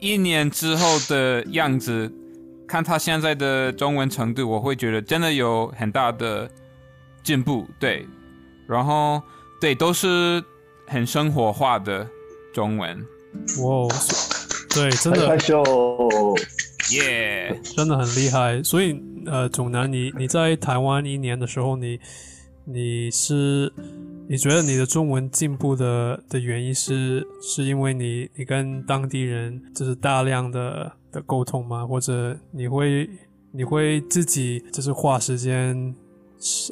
[0.00, 2.12] 一年之后的样子，
[2.66, 6.50] 看他现在的中文程度，我会觉得真的有很大的
[7.22, 8.04] 进步，对。
[8.66, 9.22] 然后，
[9.60, 10.42] 对，都是
[10.88, 12.04] 很生活化的
[12.52, 12.98] 中文。
[13.62, 13.88] 哇，
[14.74, 15.38] 对，真的，
[16.90, 18.60] 耶，真的很厉害。
[18.64, 22.00] 所以，呃，总南，你你在台湾一年的时候，你
[22.70, 23.72] 你是
[24.28, 31.86] 你觉得你的中文进步的的原因是是因为你你跟当地人就是大量的的沟通吗？
[31.86, 33.08] 或者你会
[33.52, 35.94] 你会自己就是花时间？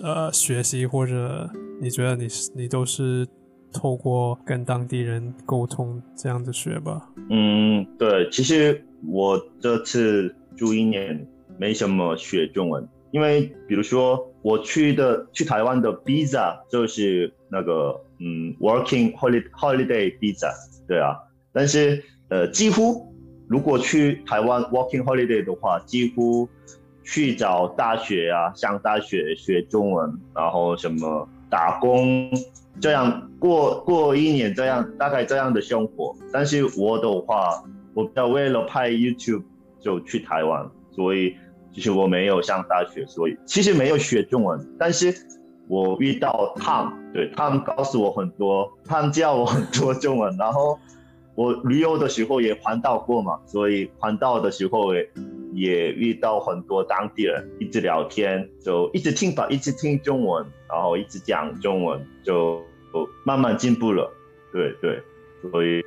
[0.00, 3.26] 呃，学习或者你觉得你你都是
[3.72, 7.10] 透过跟当地人沟通这样子学吧？
[7.30, 11.26] 嗯，对，其实我这次住一年
[11.58, 20.52] 没什么学中文，因为比如说我去的去台湾的 visa 就是那个嗯 working holiday holiday visa，
[20.86, 21.16] 对啊，
[21.50, 23.10] 但是呃几乎
[23.48, 26.46] 如果去台湾 working holiday 的话，几乎。
[27.08, 32.28] 去找大学啊，上大学学中文，然后什么打工，
[32.80, 36.12] 这样过过一年，这样大概这样的生活。
[36.32, 37.62] 但是我的话，
[37.94, 39.44] 我为了拍 YouTube
[39.78, 41.36] 就去台湾，所以
[41.76, 44.58] 其实我没有上大学，所以其实没有学中文。
[44.78, 45.14] 但是
[45.68, 50.34] 我遇到 Tom，对他们告诉我很多，他们教我很多中文。
[50.38, 50.78] 然后
[51.34, 55.06] 我旅游的时候也环岛过嘛，所以环岛的时候也。
[55.54, 62.62] 也遇到很多当地人，一直聊天，就一直听吧，一直听中文，然后一直讲中文，就
[63.24, 64.12] 慢慢进步了。
[64.52, 65.02] 对对，
[65.50, 65.82] 所以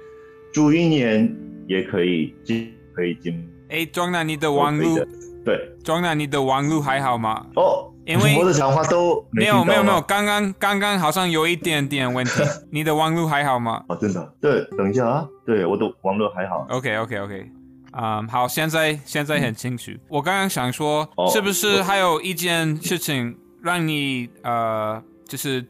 [0.52, 1.32] 住一年
[1.68, 3.48] 也可以进，可以进。
[3.70, 4.98] 哎，庄南，你的网路？
[5.46, 7.46] 对，庄南，你的网路还好吗？
[7.56, 12.44] 哦，因为我的讲话都没有没有没有，刚刚刚刚好像有一点点问题。
[12.72, 13.84] 你的网路还好吗？
[13.88, 14.34] 哦，真的？
[14.42, 16.66] 对，等一下啊，对，我的网络还好。
[16.70, 17.52] OK OK OK。
[17.92, 19.92] 嗯，好，现在现在很清楚。
[20.10, 25.66] 我刚刚想说，是不是还有一件事情让你呃，就是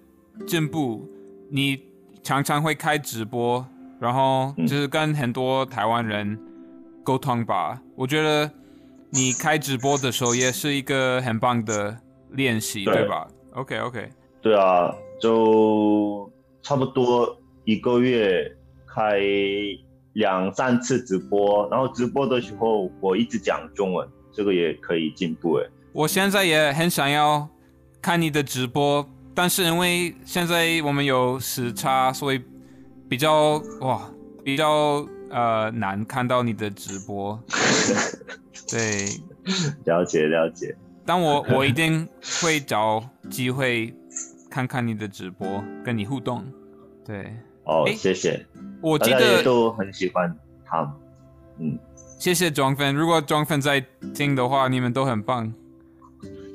[0.45, 1.07] 进步？
[1.49, 1.81] 你
[2.21, 3.65] 常常会开直播，
[4.01, 6.37] 然后就是跟很多台湾人
[7.05, 7.79] 沟通吧。
[7.95, 8.51] 我觉得
[9.11, 11.97] 你开直播的时候也是一个很棒的
[12.31, 14.09] 练习，对吧？OK OK。
[14.41, 18.55] 对啊，就差不多一个月
[18.87, 19.19] 开。
[20.13, 25.65] 两三次直播，然后直播的时候我一直讲中文，这个也可以进步哎。
[25.93, 27.47] 我现在也很想要
[28.01, 32.41] 看你的直播，但是因为现在我们有时差，所以
[33.07, 34.11] 比较哇
[34.43, 37.39] 比较呃难看到你的直播。
[38.67, 39.05] 对，
[39.85, 40.75] 了解了解。
[41.05, 42.07] 但我 我一定
[42.41, 43.93] 会找机会
[44.49, 46.45] 看看你的直播，跟你互动。
[47.05, 47.35] 对。
[47.65, 48.45] 哦，谢谢。
[48.81, 50.91] 我记得都很喜欢他，
[51.59, 51.77] 嗯，
[52.17, 52.95] 谢谢庄粉。
[52.95, 53.79] 如果庄粉在
[54.13, 55.53] 听的话，你们都很棒。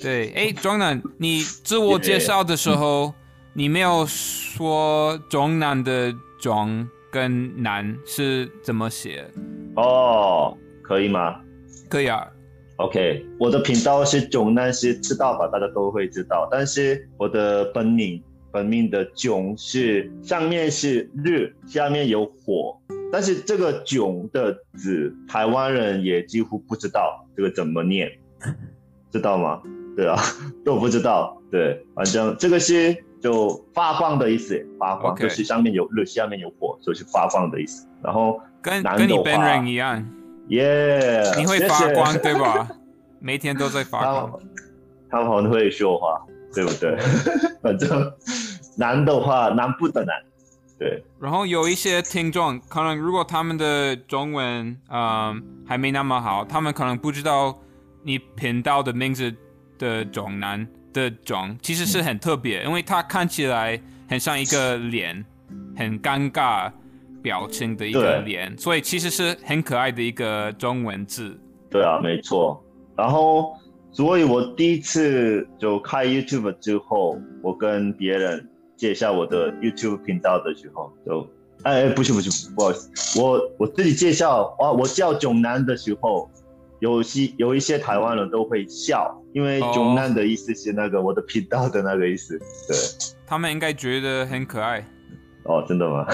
[0.00, 3.14] 对，哎，庄南，你自我介绍的时候，
[3.52, 9.30] 你没有说庄南的庄跟南是怎么写？
[9.76, 11.40] 哦，可以吗？
[11.88, 12.26] 可以啊。
[12.76, 15.46] OK，我的频道是囧，但是知道吧？
[15.48, 16.48] 大家都会知道。
[16.50, 18.22] 但是我的本名。
[18.52, 28.08] 本命的囧是上面是日，下面有火，但是这个囧的字，台湾人也几乎不知道这个怎么念，
[29.10, 29.60] 知道吗？
[29.96, 30.16] 对啊，
[30.64, 31.36] 都不知道。
[31.50, 37.88] 对，反正这个是就发光的意思，发光就是上面有日，下面有火，就是发光的意思。
[38.04, 40.08] 然后跟跟你本人一样，
[40.48, 42.68] 耶，你会发光对吧？
[43.20, 44.38] 每天都在发光。
[45.10, 46.20] 他们会说话，
[46.52, 46.96] 对不对？
[47.62, 48.12] 反正
[48.76, 50.14] 难的话，难不的难。
[50.78, 51.02] 对。
[51.20, 57.58] 然后有一些听众，可能如果他们的中文嗯还没那么好，他们可能不知道
[58.02, 59.34] 你频道的名字
[59.78, 60.66] 的中南。
[60.94, 63.76] 的妆其实是很特别，因为它看起来
[64.08, 65.24] 很像一个脸，
[65.76, 66.70] 很尴尬
[67.24, 71.34] 表情的一个脸，所以其实是很可爱的一个中文字。
[71.70, 72.62] 对啊，没错。
[72.94, 73.54] 然后，
[73.90, 81.26] 所以我第一次就开 YouTube 之后，我跟别人介绍我的 YouTube 频道的时候，就
[81.62, 86.30] 哎哎，不是不是，不好意思，我我自己介绍啊，我叫囧男的时候。
[86.80, 92.38] 有些有一些台湾人都会笑，因为“囧男”的意思是那个我的频道的那个意思。
[92.68, 92.76] 对，
[93.26, 94.84] 他们应该觉得很可爱。
[95.44, 96.04] 哦，真的吗？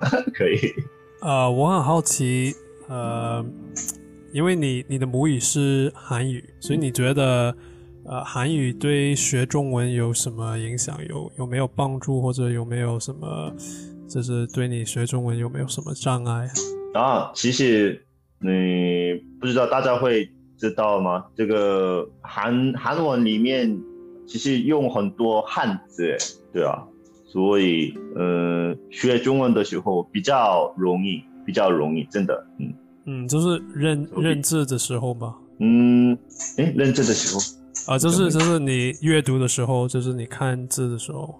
[0.34, 0.74] 可以。
[1.20, 2.54] 呃，我很好奇，
[2.88, 3.44] 呃，
[4.32, 7.56] 因为你你的母语是韩语，所以你觉得
[8.04, 10.98] 呃韩语对学中文有什么影响？
[11.08, 13.52] 有有没有帮助，或者有没有什么
[14.08, 16.48] 就是对你学中文有没有什么障碍？
[16.94, 18.04] 啊，其实。
[18.40, 21.24] 你不知道大家会知道吗？
[21.34, 23.76] 这个韩韩文里面
[24.28, 26.16] 其实用很多汉字，
[26.52, 26.86] 对啊，
[27.28, 35.36] 所以呃学中文的时候比较容易，比较容易，真的，嗯嗯，就是认认字的时候吧。
[35.60, 36.18] 嗯，
[36.56, 41.38] 哎，认字的时候啊，就是就是你阅读的时候，就是你看字的时候，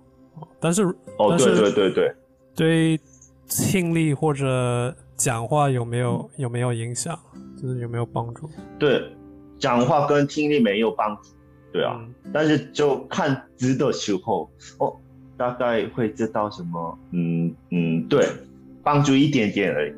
[0.60, 0.82] 但是
[1.18, 2.14] 哦，对对对对，
[2.54, 3.00] 对
[3.48, 4.94] 听力或者。
[5.18, 7.18] 讲话有没有有没有影响？
[7.60, 8.48] 就是有没有帮助？
[8.78, 9.02] 对，
[9.58, 11.30] 讲话跟听力没有帮助。
[11.72, 12.00] 对啊，
[12.32, 14.48] 但是就看字的时候，
[14.78, 14.94] 哦，
[15.38, 16.98] 大概会知道什么？
[17.12, 18.26] 嗯嗯，对，
[18.82, 19.92] 帮助一点点而已。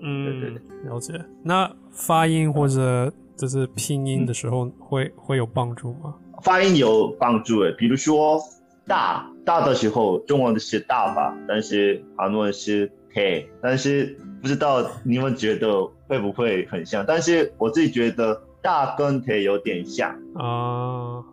[0.00, 1.20] 嗯，对对对，了解。
[1.42, 6.14] 那发音或者就是拼音的时候，会会有帮助吗？
[6.42, 8.40] 发音有帮助诶，比如说
[8.86, 12.90] 大大的时候，中文的是大吧，但是韩文是。
[13.14, 17.02] k，，但是不知道你们觉得会不会很像？
[17.08, 21.24] 但是我自己觉得大跟 k 有点像啊，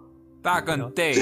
[0.41, 1.13] 大跟 腿，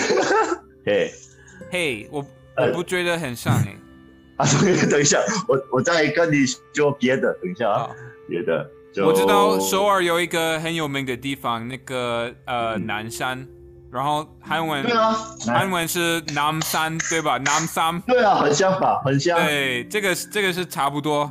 [1.70, 2.26] 嘿，嘿，我
[2.58, 3.76] 我不觉得很像哎。
[4.38, 4.46] 啊，
[4.90, 7.90] 等一下，我我再跟你说别的，等一下啊，
[8.28, 8.68] 别的。
[9.06, 13.48] 我知道首尔有一个很有名的地方，那个呃南山。
[13.92, 15.14] 然后韩文对啊，
[15.46, 17.38] 韩文是南山对吧？
[17.38, 19.38] 南山对啊，很像吧，很像。
[19.38, 21.30] 对，这个这个是差不多。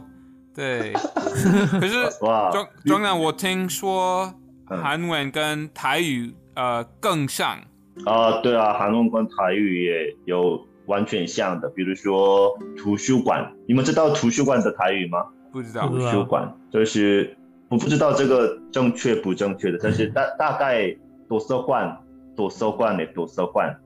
[0.55, 0.93] 对，
[1.81, 4.33] 可是哇，庄庄长，我听说
[4.69, 7.59] 韩文跟台语呃更像。
[8.07, 15.25] 啊，对啊，韩文跟台语也有完全像的，比如说图书馆，你们知道图书馆的台语吗？
[15.53, 15.87] 不知道。
[15.89, 17.37] 图书馆就是
[17.69, 20.97] 我不知道这个正确不正确的，但是大大概
[21.29, 21.97] 图书馆。
[22.37, 23.77] 图书馆的图书馆，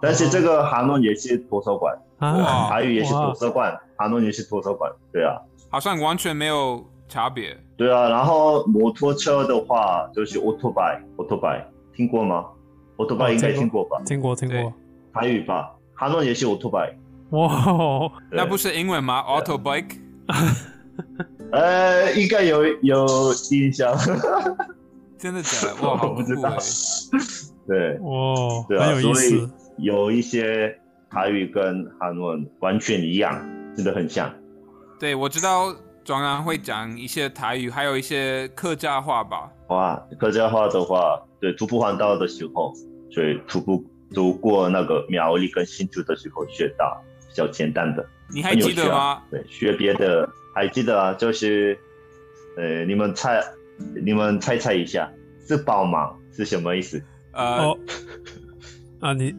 [0.00, 5.36] 但是这个韩文也是图书馆，台语也是图书馆，韩文也是图书馆，对啊，
[5.70, 7.54] 好像完全没有差别。
[7.76, 12.46] 对啊，然后摩托车的话就是 autobike，autobike 听过吗
[12.98, 14.02] ？autobike 应该听过吧？
[14.04, 14.72] 听过听过，
[15.14, 16.94] 台语吧，韩文也是 autobike。
[17.30, 19.96] 哇，那不是英文吗？autobike？
[21.52, 23.06] 呃，应该有有
[23.50, 23.96] 印象。
[25.16, 25.74] 真的假的？
[25.86, 26.56] 哇，我不知道。
[27.66, 30.78] 对，哦，对啊，所以有一些
[31.10, 33.34] 台语跟韩文完全一样，
[33.74, 34.30] 真的很像。
[35.00, 39.50] 对，我知道庄安会讲一些台语，还有一些客家话吧。
[39.68, 42.72] 哇，客家话的话，对，徒步环岛的时候，
[43.10, 48.04] 所以徒步走过那个苗栗跟新竹的时候学到比较简单的。
[48.32, 49.22] 你还记得吗？
[49.30, 51.78] 对，学别的还记得啊，就是，
[52.56, 53.42] 呃，你们猜，
[54.04, 55.10] 你们猜猜一下，
[55.46, 56.10] 是饱吗？
[56.32, 57.02] 是什么意思？
[57.32, 57.76] 呃，
[59.00, 59.32] 啊，你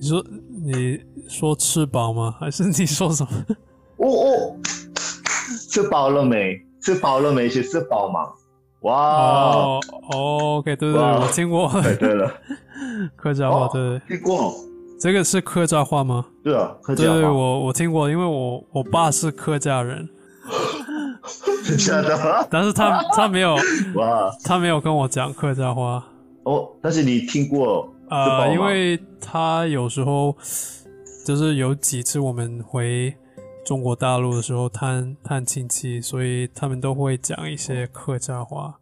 [0.00, 0.24] 你说
[0.64, 2.34] 你说吃饱吗？
[2.40, 3.30] 还是你说什么？
[3.98, 4.56] 哦哦，
[5.70, 6.60] 吃饱了没？
[6.80, 7.48] 吃饱了没？
[7.48, 8.32] 是吃饱吗？
[8.82, 9.78] 哇
[10.10, 11.70] ，OK，对对对，我听过。
[11.98, 12.32] 对了，
[13.16, 14.00] 客家话对。
[14.08, 14.52] 听过。
[15.00, 16.24] 这个是客家话吗？
[16.44, 17.14] 对啊，客家话。
[17.14, 20.08] 对，我我听过，因为我我爸是客家人。
[21.78, 22.48] 真的？
[22.50, 23.54] 但是他他没有
[23.94, 26.04] 哇，他没有跟我讲客家话。
[26.44, 30.36] 哦，但是你听过呃，因为他有时候
[31.24, 33.14] 就是有几次我们回
[33.64, 38.74] 中国大陆的时候探探亲戚，所以他们都会讲一些客家话，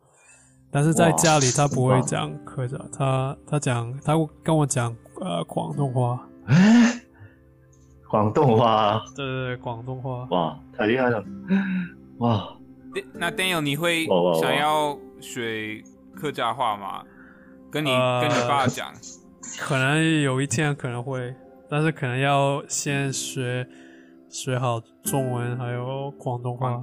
[0.70, 6.26] 但是在家里他不会讲客家，他他讲他跟我讲呃广东话。
[6.46, 7.00] 哎，
[8.08, 9.02] 广东话。
[9.14, 10.26] 对对对，广东话。
[10.30, 11.22] 哇，太厉害了！
[12.18, 12.56] 哇，
[13.12, 14.06] 那 Daniel，你会
[14.40, 15.82] 想要学
[16.14, 17.04] 客家话吗？
[17.70, 18.92] 跟你跟你爸讲。
[19.58, 21.34] 可能有一天可能会，
[21.68, 23.68] 但是可能要先学
[24.30, 26.80] 学好中文，还有广东话，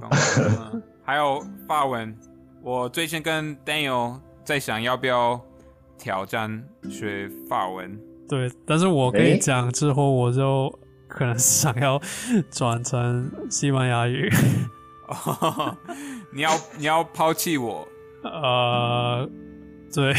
[1.02, 2.14] 还有法文。
[2.62, 5.40] 我最近跟 Daniel 在想要不要
[5.96, 7.98] 挑战学法文。
[8.28, 10.70] 对，但是我跟你讲之后，我就
[11.08, 11.98] 可能想要
[12.50, 14.30] 转成西班牙语。
[16.34, 17.88] 你要你要抛弃我？
[18.22, 19.26] 呃，
[19.94, 20.12] 对。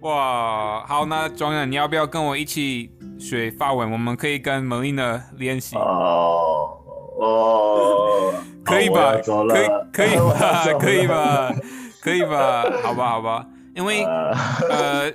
[0.00, 3.92] 哇，好，那庄人，你要不要跟我一起学法文？
[3.92, 5.76] 我们可以跟 Melina 练习。
[5.76, 6.78] 哦
[7.18, 8.32] 哦，
[8.64, 9.12] 可以吧？
[9.12, 10.64] 可以可以吧？
[10.78, 11.54] 可以吧？
[12.00, 12.64] 可以吧？
[12.82, 13.46] 好吧好吧，
[13.76, 15.12] 因为呃，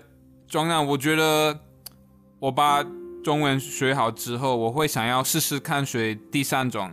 [0.48, 1.58] 庄人，我觉得
[2.38, 2.86] 我把
[3.24, 6.92] 中文学好之后，我会想要试试看学第三种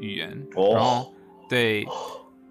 [0.00, 0.46] 语言。
[0.54, 1.06] 哦，
[1.48, 1.86] 对，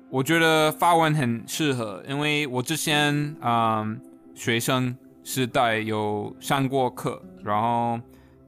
[0.09, 4.01] 我觉得法文很适合，因为我之前嗯。
[4.33, 7.99] 学生时代有上过课，然后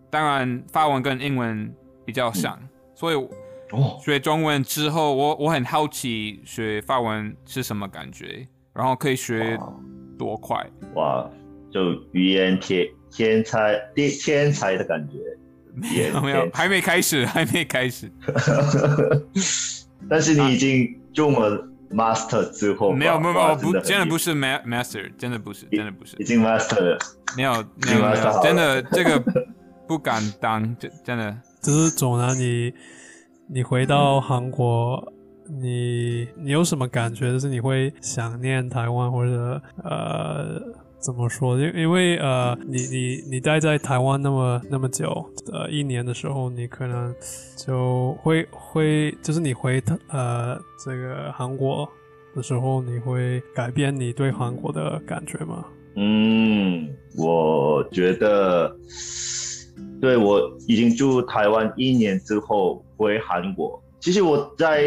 [0.09, 1.71] 当然法文跟英文
[2.05, 2.59] 比较像，
[2.95, 3.27] 所以
[4.03, 9.57] 学中文之后，我我很好奇学法文是什么感觉，然后可以学
[10.17, 10.65] 多快？
[10.95, 11.29] 哇，
[11.71, 15.17] 就语言天天才天天才的感觉，
[15.73, 18.11] 没有没有，还没开始，还没开始。
[20.09, 21.72] 但是你已经中文。
[21.93, 26.15] Master 之后没有没有没有不真的不是 Master 真的不是真的不是。
[26.17, 26.97] 已经 Master 了。
[27.37, 27.53] 没有
[27.85, 29.23] 没有没有真的这个
[29.87, 31.37] 不敢当真真的。
[31.61, 32.73] 就是总然你
[33.47, 35.13] 你回到韩国
[35.61, 37.31] 你你有什么感觉？
[37.31, 40.61] 就是你会想念台湾或者呃。
[41.03, 41.59] 怎么说？
[41.59, 47.13] 因因为呃，你你你待在台湾那么那么久，呃，一年的时候，你可能
[47.57, 51.87] 就会会就是你回呃这个韩国
[52.33, 55.65] 的时候，你会改变你对韩国的感觉吗？
[55.95, 56.87] 嗯，
[57.17, 58.73] 我觉得，
[59.99, 64.83] 对我已经住台湾一年之后回韩国，其实我在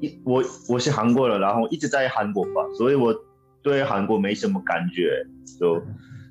[0.00, 3.14] 一我我是韩国人，然后一直在韩国吧，所以我。
[3.62, 5.24] 对韩国没什么感觉，
[5.58, 5.82] 就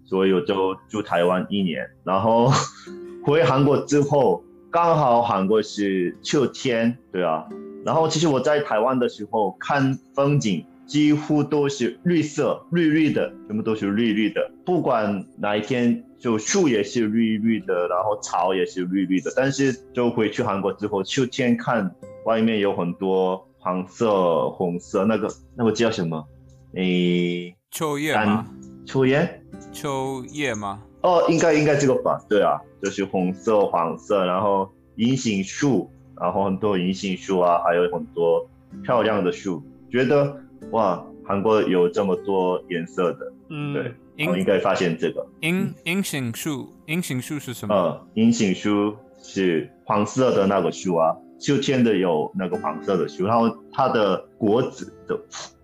[0.05, 2.51] 所以我就住台湾一年，然后
[3.23, 7.47] 回韩国之后，刚好韩国是秋天，对啊，
[7.85, 26.27] 然后其实我在台湾的时候看风景，几乎都是绿色，绿绿的，全部都是绿绿的，不管哪一天，就树也是绿绿的，然后草也是绿绿的，但是就回去韩国之后，秋天看外面有很多黄色、红色，那个那个叫什么？
[26.75, 28.47] 诶，秋叶吗？
[28.85, 29.41] 秋叶？
[29.73, 30.81] 秋叶吗？
[31.03, 32.19] 哦，应该应该这个吧？
[32.29, 38.47] 对啊，就是红色、黄色，然后银杏树，然后很多银杏树啊，还有很多
[38.83, 39.61] 漂亮的树。
[39.91, 40.35] 觉得
[40.71, 47.75] 哇，韩国有这么多颜色的，嗯，对，我应该发现这个银银杏树，银杏树是什么？
[47.75, 51.15] 呃，银杏树是黄色的那个树啊。
[51.41, 55.19] 秋天的有那个黄色的树，然后它的果子的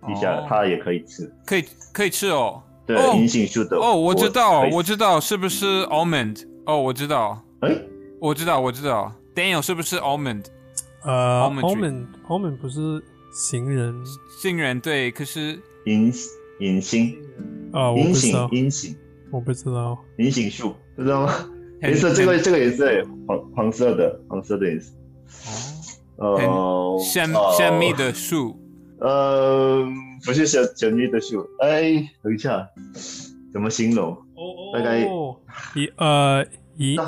[0.06, 2.60] 底下它也可以吃，可以可以吃哦。
[2.84, 6.44] 对，银杏树的哦，我知道，我知道，是不是 almond？
[6.66, 7.70] 哦，我知道，哎，
[8.18, 10.46] 我知道，我知道，Daniel 是不是 almond？
[11.04, 13.00] 呃，almond，almond 不是
[13.32, 13.94] 杏仁，
[14.42, 16.12] 杏仁对，可是银
[16.58, 17.16] 银杏
[17.72, 18.96] 啊，银杏银杏，
[19.30, 21.32] 我不知道，银杏树知道吗？
[21.82, 22.90] 颜色这个这个颜色
[23.28, 24.92] 黄黄色的黄色的颜色。
[26.16, 28.58] 哦，神神秘的树，
[29.00, 29.86] 呃，
[30.24, 32.68] 不是神神秘的树，哎，等一下，
[33.52, 34.10] 怎么形容？
[34.10, 35.00] 哦大概
[35.74, 36.44] 银呃
[36.76, 36.98] 银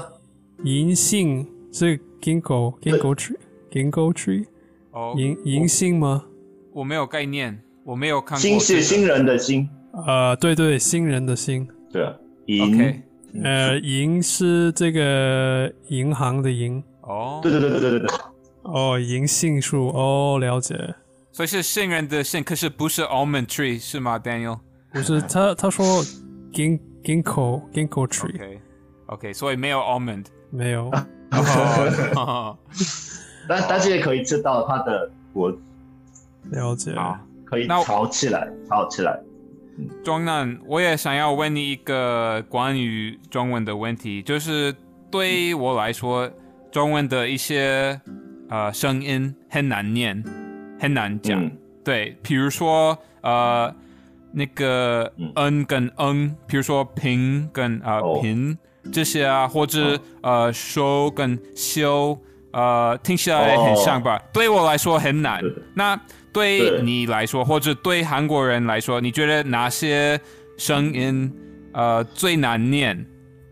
[0.64, 3.37] 银杏是 ginkgo ginkgo tree
[3.71, 4.47] ginkgo tree，
[4.93, 6.25] 哦，银银杏吗？
[6.73, 8.41] 我没有概念，我没有看过。
[8.41, 9.68] 新是新人的新，
[10.07, 12.14] 呃，对对，新人的新，对啊，
[12.47, 13.03] 银，
[13.43, 16.83] 呃，银是这个银行的银。
[17.03, 18.19] 哦，对对对对对对对。
[18.63, 20.95] 哦，银杏树哦，了解。
[21.33, 24.59] 所以是杏仁的杏，可是不是 almond tree 是吗，Daniel？
[24.93, 26.03] 不是，他他说
[26.53, 28.35] gin ginkgo ginkgo tree。
[29.07, 30.91] OK，OK，所以没有 almond，没有。
[33.49, 35.53] 但但是也可以知道它的果。
[36.51, 36.93] 了解。
[36.93, 39.21] 啊可以炒起来，炒起来。
[40.05, 44.73] 庄南，我也想要问你一个关于中文的问题，就是
[45.11, 46.31] 对我来说，
[46.71, 48.01] 中文的一些。
[48.53, 50.25] 呃，声音很难念，
[50.81, 51.49] 很难讲。
[51.85, 53.73] 对，比如说呃，
[54.33, 58.59] 那个 n 跟 n，比如说平跟啊平，
[58.93, 62.18] 这些啊，或者呃收跟修，
[62.53, 64.21] 呃听起来很像吧？
[64.33, 65.41] 对我来说很难。
[65.77, 65.97] 那
[66.33, 70.21] 对你来说，或者对韩国人来说，你觉得哪些
[70.59, 71.33] 声音
[71.73, 73.07] 呃最难念，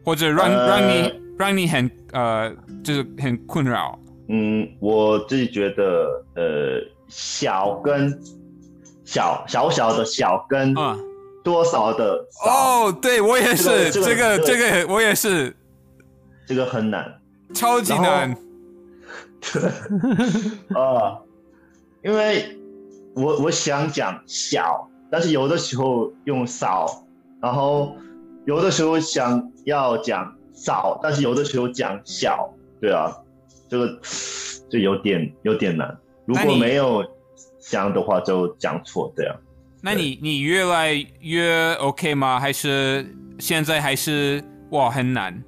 [0.05, 2.51] 或者让让你让你很呃
[2.83, 3.99] 就是很困扰？
[4.29, 8.19] 嗯，我自己觉得呃小跟
[9.05, 10.75] 小小小的小跟
[11.43, 15.57] 多少的哦，对我也是这个这个我也是，
[16.47, 17.21] 这个很难，
[17.55, 18.31] 超级难。
[20.75, 21.19] 啊，
[22.05, 22.55] 因为。
[23.15, 27.05] 我我想讲小，但是有的时候用少，
[27.43, 27.97] 然后
[28.47, 33.15] 有的时候想要讲少，但是有的时候讲小，对啊，
[33.69, 34.01] 这个
[34.69, 35.97] 就有点有点难。
[36.27, 37.05] 如果没有
[37.61, 39.37] 想的话，就讲错这样。
[39.81, 42.41] 那你你越来越 OK 吗？
[42.41, 43.07] 还是
[43.39, 45.43] 现在还是哇很难？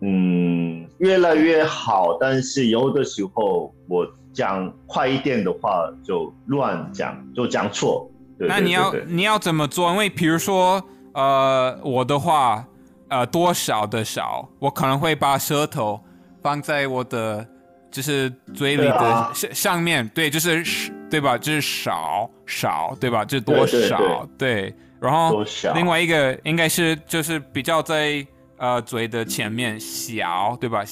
[0.00, 4.06] 嗯，越来越好，但是有的时候我。
[4.30, 8.08] 讲快一点的话就乱讲，就讲错。
[8.38, 9.90] 那你要你要怎么做？
[9.90, 10.80] 因为比如说，
[11.12, 12.64] 呃，我的话，
[13.08, 16.00] 呃，多少的少，我可能会把舌头
[16.42, 17.46] 放在我的
[17.90, 20.62] 就是嘴里的上上面，对，就是
[21.10, 21.38] 对吧？
[21.38, 23.24] 就是少少，对吧？
[23.24, 24.74] 就是多少，对。
[25.00, 25.44] 然后
[25.74, 30.82] 另外一个应该是就是比较在呃嘴的前面小，对吧？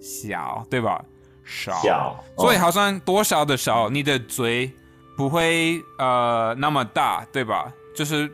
[0.00, 1.02] 小，对吧？
[1.44, 4.70] 少，所以好像多少的少，你的嘴
[5.16, 7.72] 不会呃那么大，对吧？
[7.94, 8.28] 就是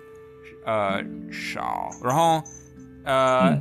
[0.64, 2.42] 呃少，然后
[3.04, 3.58] 呃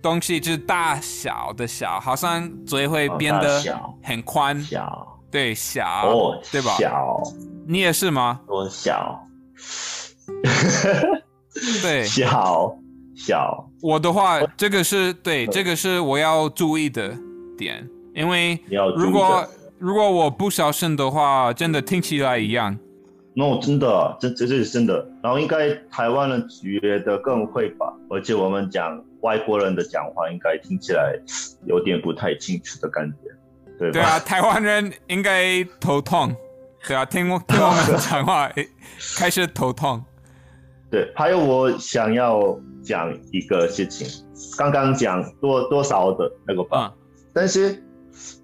[0.00, 3.62] 东西就是大小的小，好像嘴会变得
[4.02, 6.14] 很宽，小，对小，
[6.52, 6.76] 对吧？
[6.78, 7.20] 小，
[7.66, 8.40] 你也是吗？
[8.46, 9.20] 我小，
[11.82, 12.72] 对，小
[13.16, 13.68] 小。
[13.82, 17.12] 我的话，这个是对，这个是我要注意的
[17.56, 17.88] 点。
[18.14, 18.60] 因为
[18.96, 19.46] 如果
[19.78, 22.76] 如果我不小声的话，真的听起来一样。
[23.38, 25.08] 那真的，这这是真的。
[25.22, 27.86] 然后应该台湾人觉得更会吧？
[28.10, 31.16] 而且我们讲外国人的讲话，应该听起来
[31.64, 33.30] 有点不太清楚的感觉，
[33.78, 33.92] 对吧？
[33.92, 36.34] 对啊，台湾人应该头痛。
[36.86, 37.78] 对啊，听我听我们
[38.10, 38.50] 讲话，
[39.16, 40.02] 开始头痛。
[40.90, 44.08] 对，还有我想要讲一个事情，
[44.56, 46.92] 刚刚讲多多少的那个吧，
[47.32, 47.82] 但是。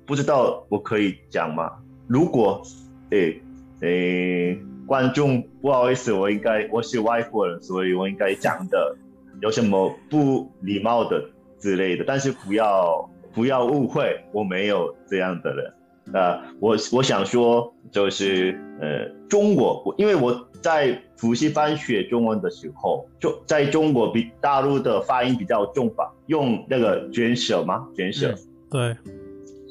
[0.06, 1.72] 不知道我可以讲吗？
[2.06, 2.62] 如果，
[3.08, 3.40] 诶
[3.80, 8.96] 诶，观众不好意思，我应该我是外国人，所以我应该讲的
[9.40, 11.24] 有什么不礼貌的
[11.58, 15.72] 之类的，但是不要不要误会，我没有这样的人。
[16.12, 27.88] 呃，我我想说就是呃，中国，因为我在补习班学中文的时候，就在中国比大陆的发音比较重吧，用那个卷舌吗？
[27.96, 28.34] 卷舌，
[28.70, 28.94] 对。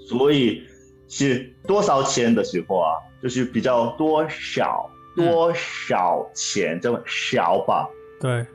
[0.08, 0.64] 所以
[1.08, 2.90] 是多少钱的时候啊，
[3.22, 6.80] 就是比较多少多少钱？
[6.82, 7.88] 这么少吧，
[8.20, 8.46] 对。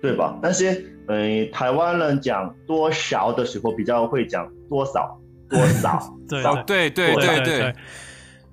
[0.00, 0.38] 对吧？
[0.40, 5.18] 但是嗯，台湾人讲多少的时候比较会讲多少
[5.50, 6.90] 多少， 对对。
[6.90, 7.74] 对对对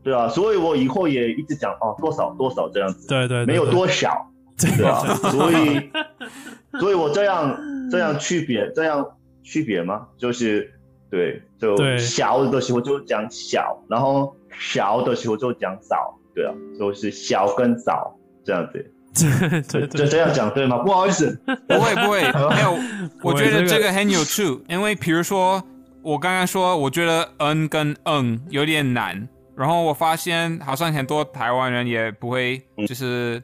[0.03, 4.85] 对啊，所以我以后也一直讲哦多少多少这样子，对对，没有多少，对。
[4.85, 5.91] 啊， 所以
[6.79, 7.55] 所以我这样
[7.91, 9.05] 这样区别这样
[9.43, 10.07] 区别吗？
[10.17, 10.71] 就是。
[11.11, 18.91] 对，就小的时候就讲小，然后小的时候就讲少，对啊，就是小跟早这样子，
[19.69, 20.77] 就就这样讲对吗？
[20.79, 22.21] 不好意思，不 会不会，
[22.53, 22.77] 没有，
[23.23, 25.63] 我觉得这个很有趣，因为比如说
[26.01, 33.41] 我刚刚说，我觉得嗯跟嗯有点难，然后我发现好像很多台湾人也不会就是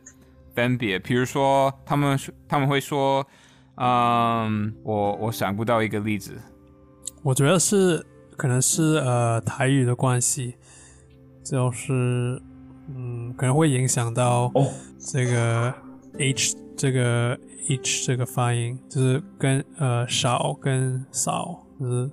[0.53, 2.19] 分别，比如说他们
[2.49, 3.25] 他们会说，
[3.77, 6.33] 嗯，我我想不到一个例子。
[7.23, 10.55] 我觉得是可能是呃台语的关系，
[11.43, 12.41] 就是
[12.95, 14.51] 嗯可能会影响到
[14.99, 15.73] 这个
[16.17, 17.37] h 这个
[17.67, 22.09] h 这个发音，就是跟呃少跟少，就是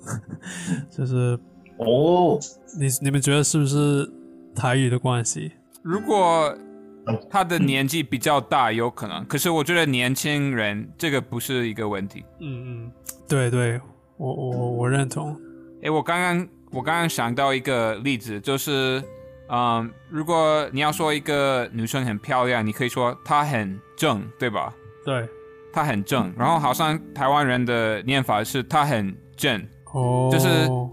[0.90, 1.38] 就是
[1.78, 2.38] 哦，
[2.78, 4.10] 你你们觉得是不是
[4.54, 5.52] 台语的关系？
[5.82, 6.56] 如果
[7.30, 12.24] 他的年纪比较大，有可能，可是我觉得年轻人这个不是一个问题。
[12.40, 12.92] 嗯嗯，
[13.28, 13.80] 对对。
[14.18, 15.40] 我我我认同。
[15.80, 19.00] 哎，我刚刚我刚刚想到一个例子，就是，
[19.48, 24.72] 嗯，如果你要说一个女生很漂亮，你可以说她很正，对吧？
[25.04, 25.26] 对，
[25.72, 26.32] 她很正。
[26.36, 30.48] 然后好像台湾人的念法是她很正，哦，就是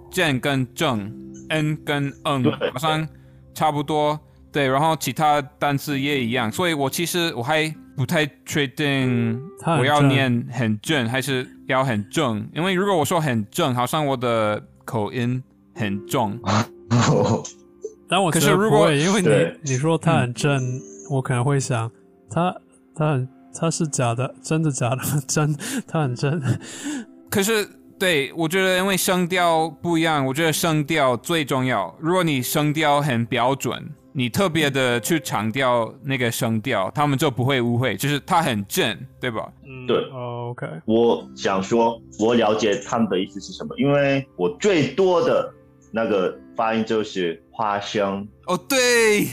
[0.10, 1.12] 正跟正
[1.50, 2.44] ，n 跟 n
[2.74, 3.08] 好像
[3.54, 4.20] 差不多。
[4.52, 6.50] 对，然后其他单词也一样。
[6.50, 9.38] 所以我其实我还不太确定
[9.80, 15.44] 我要念很正还是要很正，因为如果我说很正，好像我的口音
[15.76, 16.40] 很重。
[18.08, 20.62] 但我可是如果因为你你说他很正，
[21.10, 21.92] 我可能会想
[22.30, 22.56] 他
[22.96, 25.56] 他很他是假的，真的假的 真
[25.88, 26.42] 他很正。
[27.30, 31.96] 可是对我觉得因为声调不一样，我觉得声调最重要。
[32.00, 39.52] 如果你声调很标准，你特别的去强调那个声调，他们就不会误会，就是他很正，对吧？
[39.66, 39.98] 嗯，对。
[40.12, 45.52] OK，我想说，我了解他们的意思是什么，因为我最多的
[45.92, 48.28] 那个发音就是花生。
[48.48, 49.28] 哦，对，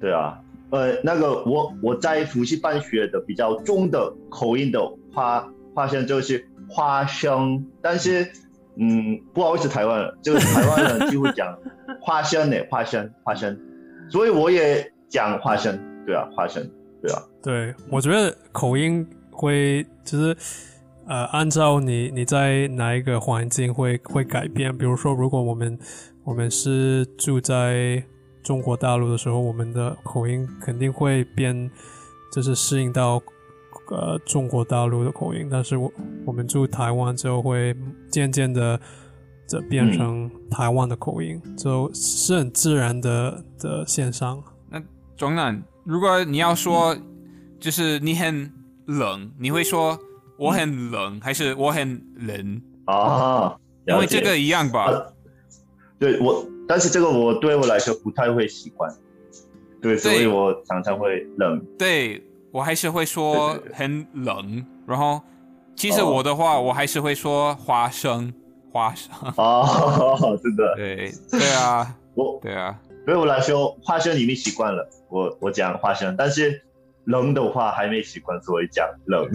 [0.00, 0.40] 对啊，
[0.70, 4.80] 呃，那个我我在福西班学的比较重的口音的
[5.12, 8.30] 花花生就是花生，但是
[8.76, 11.58] 嗯，不好意思，台湾人，就是台湾人就会讲
[12.00, 13.58] 花生呢，花生，花生，
[14.10, 16.66] 所以我也讲花生，对啊，花生，
[17.02, 20.36] 对啊，对，我觉得口音会就是
[21.06, 25.78] 呃，按照你你在哪一个环境会会改变，比如说，如果我们
[26.24, 28.02] 我们是住在
[28.42, 31.70] 中国大陆的时候，我们的口音肯定会变，
[32.32, 33.20] 就是适应到
[33.90, 35.48] 呃中国大陆的口音。
[35.50, 35.92] 但是我
[36.24, 37.74] 我们住台湾之后，会
[38.10, 38.80] 渐渐的
[39.46, 44.42] 这变成台湾的口音，就是很自然的的现象。
[44.70, 44.80] 那
[45.16, 46.96] 总南，如果你要说，
[47.60, 48.50] 就是你很
[48.86, 49.98] 冷，你会说
[50.36, 53.56] 我很冷，还是我很冷啊？
[53.86, 55.12] 因为这个一样吧？
[55.98, 56.46] 对我。
[56.68, 58.90] 但是这个我对我来说不太会习惯，
[59.82, 61.60] 对，所以我常常会冷。
[61.76, 65.20] 对我还是会说很冷，然后
[65.76, 68.32] 其实我的话我还是会说花生，
[68.70, 69.12] 花生。
[69.36, 70.74] 哦， 真的。
[70.76, 76.62] 对对啊，我对啊，对我来说花生已经习惯了，我我讲花生，但是
[77.04, 79.28] 冷的话还没习惯，所以讲冷。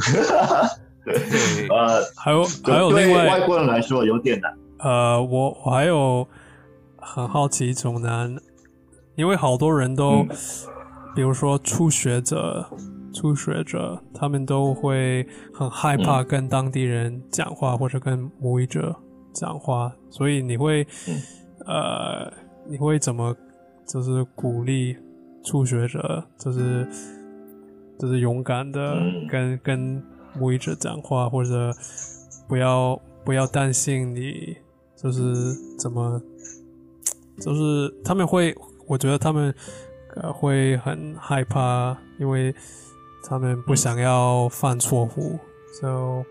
[1.14, 4.54] 对，呃，还有还有另外外国人来说有点难。
[4.80, 6.28] 呃，我我还有。
[7.00, 8.36] 很好奇总难，
[9.16, 10.26] 因为好多人都，
[11.16, 12.70] 比如说初学者、
[13.14, 18.94] 初学者，他们都会很害怕跟当地人讲话或者跟母语者
[19.32, 20.86] 讲话，所以你会，
[21.66, 22.30] 呃，
[22.68, 23.34] 你会怎么
[23.88, 24.98] 就是鼓励
[25.46, 26.86] 初学者，就是
[27.98, 28.98] 就是勇敢的
[29.30, 30.04] 跟跟
[30.38, 31.74] 母语者讲话，或者
[32.48, 34.56] 不要不要担心你
[34.96, 35.22] 就是
[35.78, 36.22] 怎么。
[37.40, 38.56] 就是他们会，
[38.88, 39.54] 我觉得他们
[40.16, 42.52] 呃会很害怕，因为
[43.24, 45.38] 他们不想要犯错误。
[45.80, 46.26] 就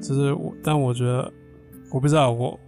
[0.00, 1.30] 就是我，但我觉得
[1.92, 2.58] 我不知道，我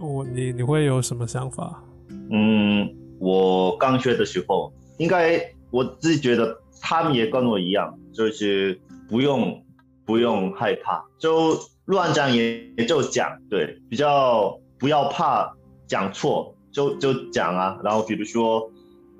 [0.00, 1.82] 我你你会有什么想法？
[2.30, 2.88] 嗯，
[3.18, 8.80] 我刚学的时候，应该我自己觉得他们也跟我一样，就是
[9.10, 9.60] 不用
[10.04, 15.54] 不用害怕，就乱讲也也就讲，对，比较不要怕
[15.86, 16.54] 讲错。
[16.74, 18.68] 就就讲啊，然后比如说，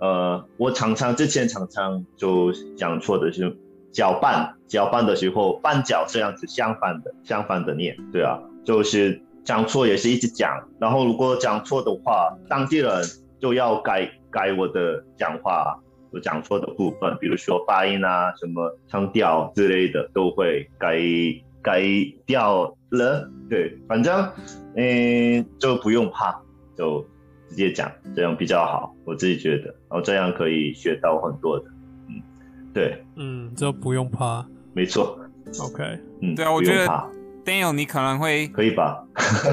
[0.01, 3.57] 呃，我常常之前常常就讲错的是
[3.93, 12.91] 搅拌，搅拌的时候拌搅这样子相反的相反的念，对啊，就是讲错也是一直讲，然后如果讲错的话，当地人
[13.39, 15.79] 就要改改我的讲话，
[16.15, 20.97] 我讲错的部分，比如说发音啊，什么腔调之类的都会改
[21.61, 21.83] 改
[22.25, 24.31] 掉了，对，反正
[24.77, 26.41] 嗯就不用怕，
[26.77, 27.05] 就。
[27.47, 31.67] 直接讲，这样比较好，我自己觉得，然后这样可以学到很多的，
[32.09, 32.21] 嗯，
[32.73, 35.17] 对，嗯，就不用怕，没错
[35.61, 35.85] ，OK，
[36.21, 36.87] 嗯，对啊，我觉得
[37.45, 39.05] Daniel 你可能会可以吧，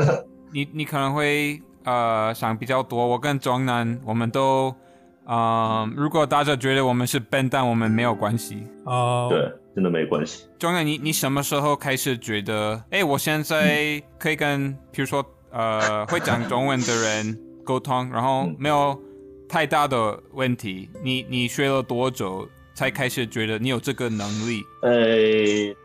[0.51, 4.74] 你你可能会呃想比较多，我跟庄南我们都，
[5.28, 10.45] 嗯，如果大家觉得我们是笨蛋，我们没有关系哦，对，真的没关系。
[10.59, 17.38] 庄南，你你什么时候开始觉得，哎，我现在可以跟，比如说呃 会讲中文的人。
[17.63, 18.99] 沟通，然后没有
[19.47, 20.89] 太大的问题。
[21.03, 24.63] 你你学了多久才开始觉得你有这个能力？
[24.82, 24.91] 呃，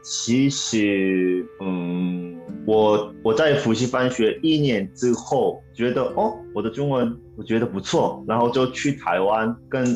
[0.02, 2.35] 其实，嗯，
[2.66, 9.86] 我我在复习班学一年之后，觉得哦，我的中文我觉得不错，然后就去台湾跟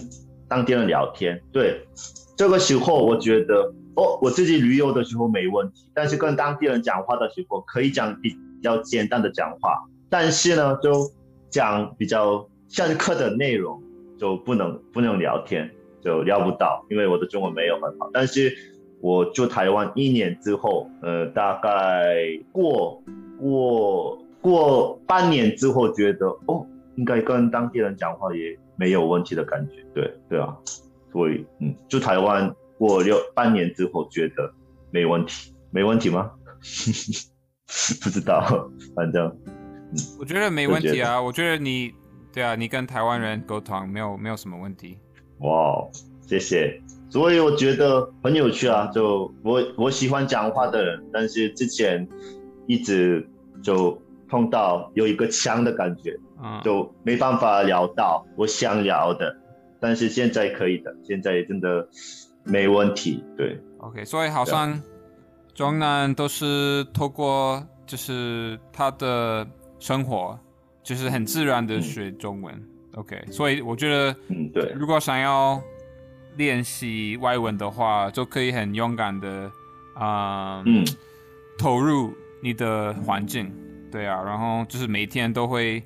[0.49, 1.41] 当地人聊天。
[1.53, 1.85] 对，
[2.37, 9.77] 这个时候我觉得哦，我自己旅游的时候没问题，但是跟当地人讲话的时候可以讲比较简单的讲话，
[10.09, 11.11] 但是呢，就
[11.51, 13.83] 讲比较深刻的内容
[14.17, 15.69] 就不能不能聊天，
[16.05, 18.09] 就聊不到，因为我的中文没有很好。
[18.13, 18.55] 但是
[19.01, 22.17] 我就台湾一年之后，呃，大概
[22.53, 23.03] 过
[23.39, 29.85] 过过半年之后，觉得哦，应该跟当地人讲话也没有问题的感觉。
[29.95, 30.57] 对对啊，
[31.13, 34.53] 所以嗯，住台湾过六半年之后觉得
[34.91, 36.31] 没问题，没问题吗？
[38.03, 39.35] 不知道，反正，
[40.19, 41.23] 我觉得没问题啊。
[41.23, 41.93] 我觉得你，
[42.33, 44.99] 对啊，你跟台湾人沟通没有没有什么问题。
[45.39, 45.89] 哇，
[46.27, 46.83] 谢谢。
[47.11, 48.87] 所以我觉得很有趣啊。
[48.95, 52.09] 就我我喜欢讲话的人，但是之前
[52.67, 53.29] 一直
[53.63, 56.17] 就碰到有一个枪的感觉，
[56.63, 59.37] 就没办法聊到我想聊的。
[59.79, 61.87] 但是现在可以的，现在真的
[62.45, 63.23] 没问题。
[63.37, 64.81] 对，OK，所以好像。
[65.53, 69.47] 中南都是透过就是他的
[69.79, 70.39] 生活，
[70.83, 72.55] 就是很自然的学中文。
[72.95, 75.61] OK，所以我觉得，嗯，对，如果想要
[76.37, 79.51] 练习外文的话，就可以很勇敢的
[79.95, 80.85] 啊，嗯，
[81.59, 82.13] 投入
[82.43, 83.53] 你的环境，
[83.91, 85.83] 对啊，然后就是每天都会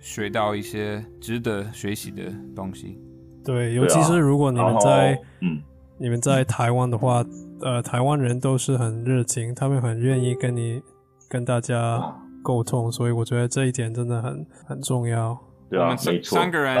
[0.00, 2.24] 学到一些值得学习的
[2.54, 2.98] 东西。
[3.44, 5.62] 对，尤其是如果你们在，嗯，
[5.98, 7.24] 你们在台湾的话。
[7.64, 10.82] 呃，台湾人都是很热情，他们很愿意跟你
[11.28, 12.12] 跟大家
[12.42, 15.38] 沟通，所以我觉得这一点真的很很重要。
[15.70, 16.76] 对啊，三个人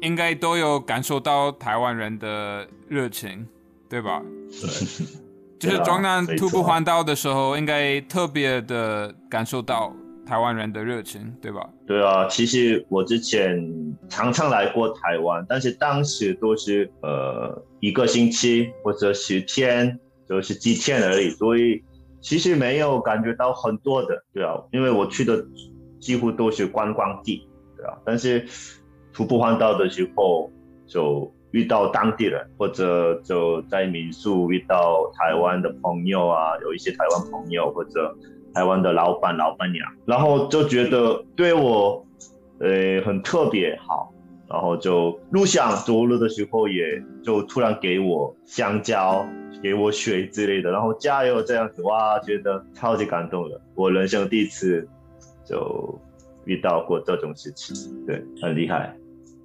[0.00, 3.46] 应该都有感受到台湾人的热情，
[3.88, 4.22] 对吧？
[4.50, 9.94] 对，就是中南徒步环岛的时候，应该特别的感受到
[10.26, 11.68] 台湾人的热情，对吧？
[11.86, 13.60] 对啊，其实我之前
[14.08, 19.98] 常常来过台湾，但是当时都是呃一个星期或者十天。
[20.28, 21.82] 就是几天而已，所以
[22.20, 25.44] 其实没有感觉到很多的，对啊，因为我去的
[26.00, 28.46] 几乎都是观光地，对啊，但是
[29.20, 30.50] 徒步环岛的时候
[30.86, 38.16] 就遇到当地人，或者就在民宿遇到台湾的朋友啊，有一些台湾朋友或者
[38.54, 42.02] 台湾的老板老板娘，然后就觉得对我
[42.60, 44.10] 呃很特别好。
[44.48, 46.82] 然后就路上走路的时候，也
[47.22, 49.24] 就突然给我香蕉，
[49.62, 53.60] 给我水之类的，然后加油这样子，哇，觉得超级感动的。
[53.76, 54.88] 我人生第一次
[55.44, 55.96] 就
[56.46, 58.92] 遇到过这种事情，对，很厉害。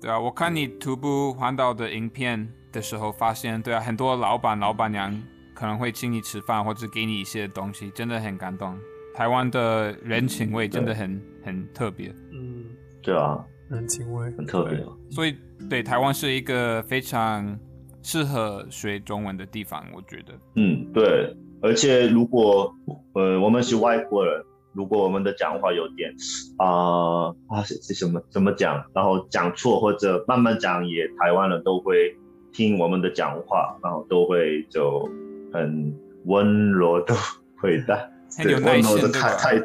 [0.06, 5.12] 对啊，我看你徒步环岛的影片的时候，发现，对啊，很多老板老板娘
[5.56, 8.78] 可能会请你吃饭，或者给你一些东西，真的很感动。
[9.16, 12.14] 台湾的人情味真的很很特别。
[12.32, 12.66] 嗯，
[13.02, 13.44] 对啊。
[13.68, 15.36] 人情味很特别，所以
[15.68, 17.58] 对台湾是一个非常
[18.04, 20.40] 适合学中文的地方，我觉得。
[20.56, 22.72] 嗯，对，而且如果
[23.14, 24.40] 呃我们是外国人，
[24.76, 26.14] 如果我们的讲话有点
[26.58, 32.16] 啊啊是是什么怎么讲，然后讲错或者慢慢讲，也台湾人都会
[32.52, 35.10] 听我们的讲话，然后都会就
[35.54, 37.16] 很温柔的
[37.62, 38.08] 回答，
[38.38, 39.00] 很有耐心，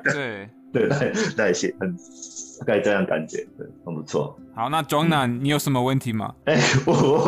[0.04, 1.96] 对对耐耐心很。
[2.60, 4.38] 大概这样感觉，对，很不错。
[4.54, 6.34] 好，那庄南，你有什么问题吗？
[6.44, 7.24] 哎，我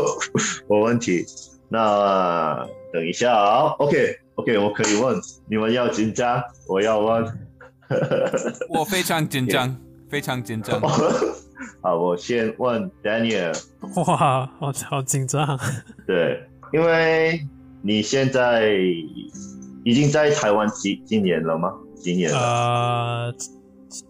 [0.68, 1.24] 我问题，
[1.70, 5.18] 那等一下啊，OK，OK，我可以问。
[5.48, 7.24] 你们要紧张，我要问。
[8.68, 9.76] 我非常紧张，
[10.08, 10.80] 非常紧张。
[11.80, 13.52] 好，我先问 Daniel。
[14.06, 15.58] 哇，我好紧张。
[16.06, 17.40] 对，因为
[17.82, 18.74] 你现在
[19.84, 21.72] 已经在台湾几几年了吗？
[21.96, 23.34] 几年了？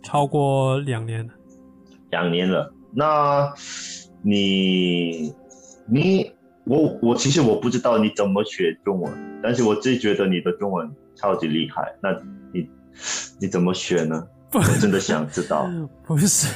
[0.02, 1.32] 超过两年了，
[2.10, 2.72] 两年了。
[2.94, 3.52] 那
[4.22, 5.34] 你
[5.86, 6.30] 你
[6.64, 11.92] 我我其实我不知道你怎么学中文，但是我自己觉得你的中文超级厉害。
[12.02, 12.12] 那
[12.52, 12.68] 你
[13.40, 14.26] 你怎么学呢？
[14.52, 15.68] 我真的想知道。
[16.06, 16.48] 不是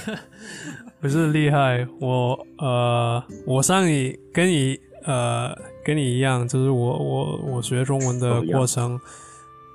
[1.00, 8.98] 不是厉害，我呃我上你跟你呃跟你一样，就是我我我学中文的过程。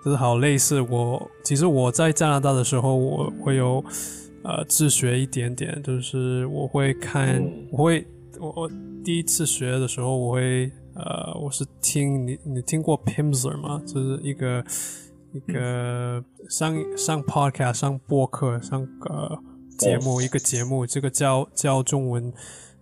[0.04, 3.86] 就是好类似我，其实我在加拿大的时候，我会有
[4.44, 7.40] 呃自学一点点，就是我会看，
[7.70, 8.08] 我会
[8.40, 8.72] 我我
[9.06, 13.80] 第一次学的时候，我会呃我是听你你听过 Pimsleur 吗？
[13.86, 14.66] 就是一个
[15.34, 19.40] 一个上上 podcast 上播客上呃
[19.78, 22.32] 节目一个节目，这个教教中文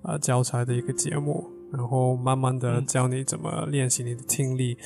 [0.01, 4.77] 啊教材的一个节目，然后慢慢的教你怎么练习你的听力。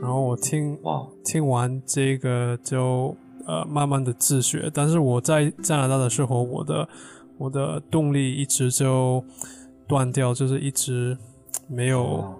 [0.00, 0.78] 然后我听
[1.22, 3.14] 听完这个就
[3.46, 6.88] 呃慢慢的自学，但是我在加拿大的时候，我的
[7.36, 9.22] 我的动力一直就
[9.86, 11.18] 断掉，就是一直
[11.68, 12.34] 没有，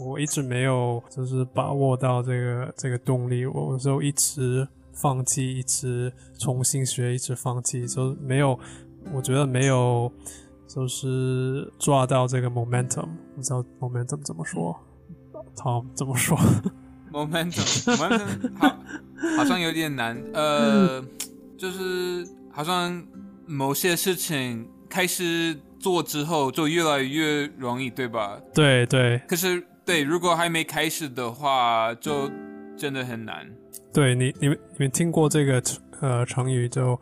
[0.00, 8.58] 我一直没有就是把握到这个这个动力，我就一直放弃，一直重新学，一直放弃，就没有，
[9.12, 10.10] 我觉得没有
[10.66, 14.74] 就是抓到这个 momentum，不知道 momentum 怎么说
[15.56, 16.38] ，Tom 怎么说
[17.12, 18.76] ？momentum，momentum 好，
[19.36, 20.16] 好像有点难。
[20.32, 21.04] 呃，
[21.58, 23.04] 就是好像
[23.46, 28.40] 某些事情开始做之后，就越来越容易，对吧？
[28.54, 29.20] 对对。
[29.26, 32.30] 可是对，如果还没开始的话，就
[32.76, 33.50] 真的很难。
[33.92, 35.62] 对你，你们你们听过这个
[36.00, 37.00] 呃成语就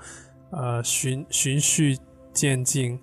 [0.51, 1.97] 呃循循序
[2.33, 2.99] 渐进，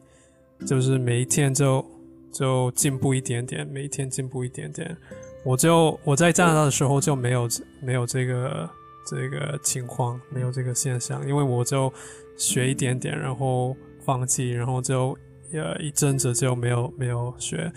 [0.66, 1.86] 就是每一天就
[2.34, 4.96] 就进步一点点，每一天进步一点点。
[5.44, 7.48] 我就我在加拿大的时候就没有
[7.84, 8.68] 没有这个
[9.06, 11.94] 这个情况，没有这个现象，因为我就
[12.36, 15.16] 学一点点，然后放弃，然后就
[15.54, 17.72] 呃一阵子就没有没有学，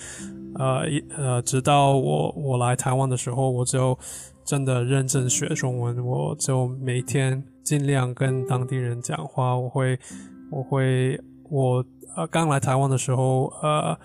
[0.55, 3.99] 呃一呃直到我我来台湾的时候，我就
[4.45, 9.99] 真的认真学中文，我就每天尽量跟当地人讲话，我会
[10.51, 11.85] 我会我
[12.17, 13.99] 呃刚来台湾的时候呃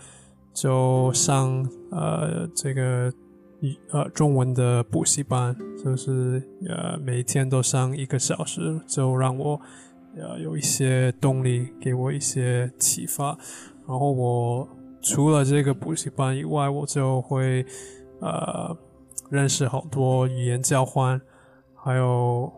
[0.54, 3.12] 就上呃这个
[3.62, 3.78] 一。
[3.94, 9.58] 呃，中文的补习班就是呃，每天都上一个小时，就让我
[10.16, 13.38] 呃有一些动力，给我一些启发。
[13.88, 14.68] 然后我
[15.02, 17.66] 除了这个补习班以外，我就会
[18.20, 18.78] 呃
[19.30, 21.20] 认识好多语言交换，
[21.76, 22.52] 还有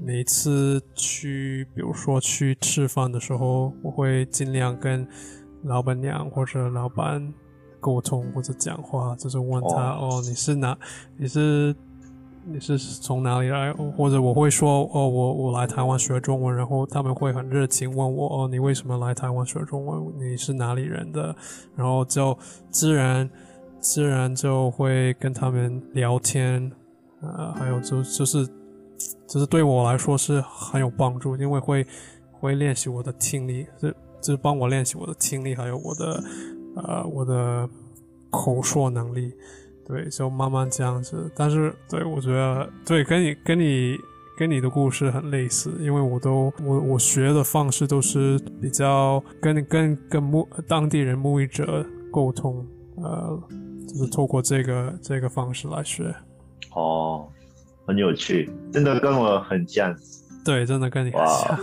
[0.00, 5.06] 每次去，比如说去吃饭的时候，我会尽量跟
[5.62, 7.32] 老板娘或者老板。
[7.78, 10.76] 沟通或者讲话，就是问他哦，你是哪？
[11.16, 11.76] 你是
[12.48, 13.72] 你是从哪里来？
[13.72, 20.12] 或者我会说哦，我我来台湾学中文，然后他们会很热情问我哦，你为什么来台湾学中文？
[20.18, 21.34] 你是哪里人的？
[21.74, 22.36] 然后就
[22.70, 23.28] 自然
[23.80, 26.70] 自然就会跟他们聊天，
[27.20, 28.46] 呃，还有就就是
[29.26, 31.86] 就是对我来说是很有帮助，因为会
[32.30, 36.22] 会练习我的听力，是就是帮我练习我的听力，还有我的。
[36.76, 37.66] 呃，我的
[38.28, 39.32] 口说能力，
[39.86, 41.30] 对，就慢慢这样子。
[41.34, 43.96] 但是，对我觉得，对，跟你跟你
[44.36, 52.66] 跟你的故事很类似，因为我都我我学的方式都是比较跟跟跟牧当地人牧语者沟通，
[52.96, 53.40] 呃，
[53.88, 56.14] 就是透过这个这个方式来学。
[56.74, 57.28] 哦，
[57.86, 59.94] 很有趣，真的跟我很像。
[60.44, 61.58] 对，真的跟你很像。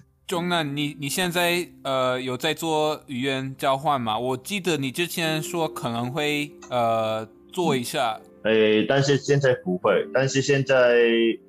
[0.28, 4.18] 中南，你你现在呃有在做语言交换吗？
[4.18, 10.06] 我记得你之前说可能会呃做一下，诶，但是现在不会。
[10.12, 10.98] 但是现在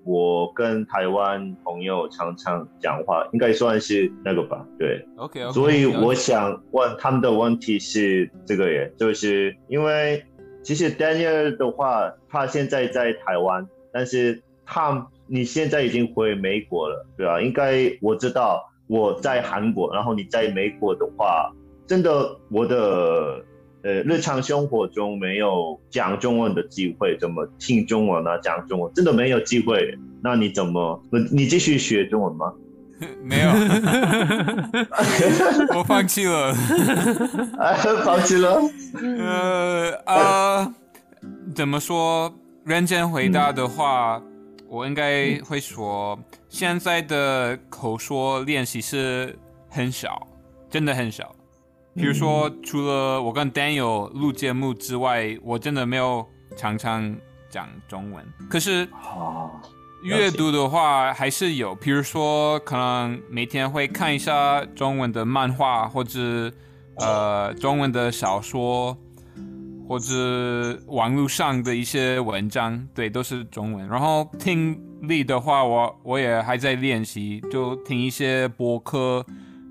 [0.05, 4.65] 我跟台湾朋友常常讲话，应该算是那个吧？
[4.79, 5.51] 对，OK。
[5.51, 10.23] 所以我想问他们的问题是这个耶，就是因为
[10.63, 17.41] 其实 Daniel 的话，他现在在台湾，但是他你现在已经回美国了，对吧？
[17.41, 18.67] 应该我知道。
[18.89, 21.51] 我在韩国，然后你在美国的话，
[21.85, 23.45] 真的我的
[23.83, 28.35] 呃日常生活中没有讲中文的机会，怎么听中文啊？
[28.39, 29.95] 讲中文真的没有机会。
[30.23, 30.99] 那你怎么？
[31.31, 32.51] 你继续学中文吗？
[33.23, 33.49] 没有，
[35.77, 36.53] 我放弃了。
[38.03, 38.59] 放弃了？
[39.19, 40.73] 呃啊，
[41.55, 42.33] 怎么说？
[42.65, 44.21] 认真回答的话。
[44.69, 46.17] 我应该会说，
[46.47, 49.35] 现在的口说练习是
[49.67, 50.27] 很少，
[50.69, 51.35] 真的很少。
[51.95, 56.23] 比如说，除了我跟 Daniel 录节目之外，我真的没有
[56.55, 57.17] 常常
[57.49, 58.23] 讲中文。
[58.47, 58.87] 可是，
[60.03, 66.53] 阅读的话还是有，比如说，可能每天会看一下中文的漫画，或者
[66.97, 68.95] 呃中文的小说。
[69.89, 73.87] 或者网络上的一些文章，对，都是中文。
[73.87, 79.25] 然后听力的话，我我也还在练习，就听一些播客，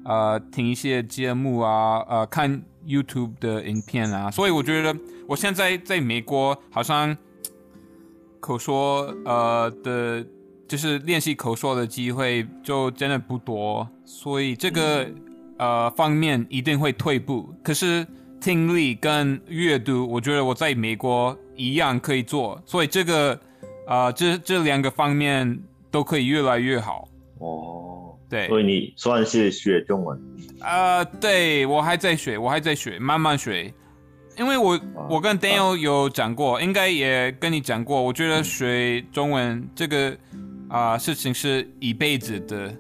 [0.04, 4.28] 呃，听一些节目啊，呃，看 YouTube 的影片啊。
[4.28, 4.92] 所以我觉得
[5.28, 7.16] 我现在在美国，好像
[8.40, 10.26] 口说呃的，
[10.66, 15.08] 就是练习口说的机会就真的不多，所以这个
[15.58, 17.54] 呃方面一定会退步。
[17.62, 18.04] 可是。
[18.40, 23.38] 听力跟阅读，我觉得我在美国一样可以做，所以这个，
[23.86, 25.58] 啊，这这两个方面
[25.90, 27.08] 都可以越来越好。
[27.38, 30.20] 哦，对，所以你算是学中文？
[30.60, 33.72] 啊，对我还在学，我还在学，慢慢学。
[34.36, 34.80] 因为我
[35.10, 40.16] 我跟 Daniel 有讲过，应该也跟你讲过，我觉得学中文这个
[40.68, 42.72] 啊事情是一辈子的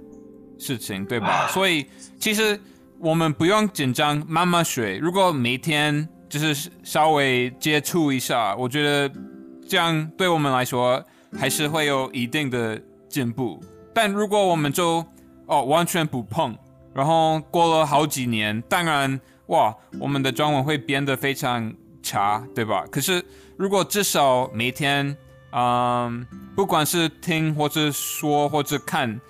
[0.56, 1.48] 事情，对吧？
[1.48, 1.84] 所以
[2.18, 2.58] 其实。
[3.00, 4.98] 我们不用紧张，慢慢学。
[4.98, 9.14] 如果每天就是稍微接触一下，我觉得
[9.68, 11.02] 这样对我们来说
[11.38, 13.62] 还是会有一定的进步。
[13.94, 15.04] 但如果我们就
[15.46, 16.56] 哦完全不碰，
[16.92, 21.72] 然后过了好几年，当然哇，我们的中文会变得非常
[22.02, 22.84] 差，对吧？
[22.90, 23.24] 可是
[23.56, 25.16] 如果至少每天，
[25.52, 26.26] 嗯，
[26.56, 29.20] 不管是听或者说或者看，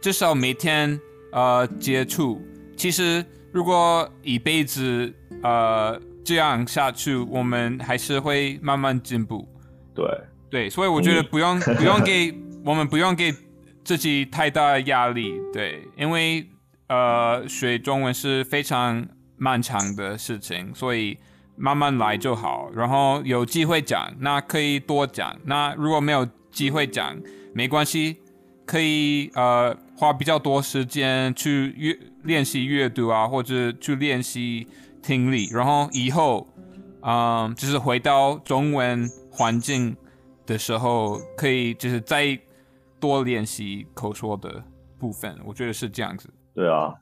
[0.00, 1.00] 至少每天
[1.32, 2.40] 呃接触。
[2.76, 5.12] 其实，如果一辈子
[5.42, 9.48] 呃这样下去，我们还是会慢慢进步。
[9.94, 10.04] 对
[10.50, 12.32] 对，所以我觉得不用不用给
[12.64, 13.34] 我们不用给
[13.84, 15.40] 自己太大的压力。
[15.52, 16.46] 对，因为
[16.88, 19.06] 呃，学中文是非常
[19.36, 21.16] 漫长的事情，所以
[21.56, 22.70] 慢慢来就好。
[22.74, 27.16] 然后有机会讲，那可以多讲；那如果没有机会讲，
[27.54, 28.18] 没关系，
[28.64, 34.66] 可以呃花比较多时间去阅练习阅读啊，或者去练习。
[35.02, 36.48] 听力，然后以后，
[37.02, 39.96] 嗯，就是回到中文环境
[40.44, 42.36] 的时候，可以就是再
[42.98, 44.60] 多练习口说的
[44.98, 45.38] 部分。
[45.44, 46.28] 我觉得是这样子。
[46.52, 46.92] 对啊，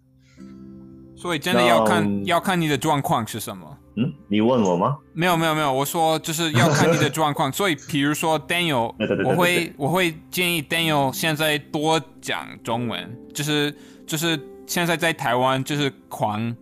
[1.16, 3.78] 所以真的要看要看你的状况是什么。
[3.96, 4.96] 嗯，你问我吗？
[5.12, 7.50] 没有没有没有，我说就是要看你的状况。
[7.54, 13.74] 所以，比如说 Daniel，我会我会建议 Daniel 现在多讲中文，就是
[14.06, 16.54] 就是现在在台湾就是狂。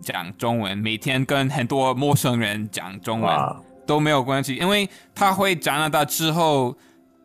[0.00, 3.36] 讲中文，每天跟很多陌生人讲中文
[3.84, 6.74] 都没有关系，因为他会加拿大之后，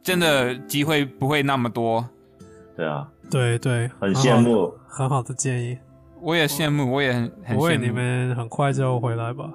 [0.01, 2.03] 真的机会不会那么多。
[2.75, 5.77] 对啊，对对，很羡慕，很好的建议。
[6.23, 9.51] 我也羡慕，我也很很羡慕你们很快就回来吧。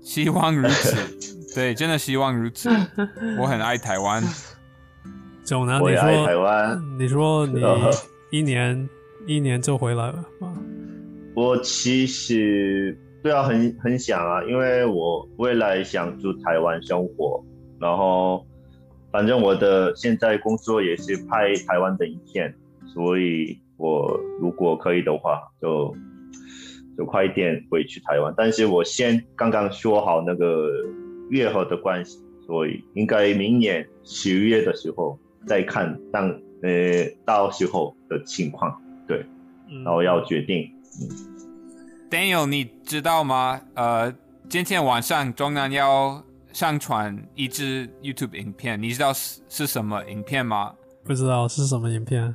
[0.00, 0.96] 希望如此，
[1.54, 2.68] 对，真的希望如此。
[3.38, 4.22] 我很爱台湾。
[5.44, 7.62] 总南，你说台湾，你说你
[8.30, 8.88] 一年
[9.26, 10.54] 一年就回来了吗？
[11.34, 17.42] 我其实对啊，很很想啊，因为我未来想住台湾生活，
[17.80, 18.44] 然后
[19.10, 22.54] 反正我的现在工作也是拍台湾的影片，
[22.92, 25.96] 所以我如果可以的话，就
[26.96, 28.34] 就快一点回去台湾。
[28.36, 30.68] 但是我先刚刚说好那个
[31.30, 36.28] 月后的关系，所以应该明年十月的时候再看当
[36.62, 39.24] 呃到时候的情况，对，
[39.84, 40.68] 然后要决定。
[42.10, 43.60] Daniel，你知道吗？
[43.74, 44.12] 呃，
[44.48, 50.74] 今天晚上中南要上传一支 YouTube 影片，你知道是是什么影片吗？
[51.04, 52.34] 不知道是什么影片。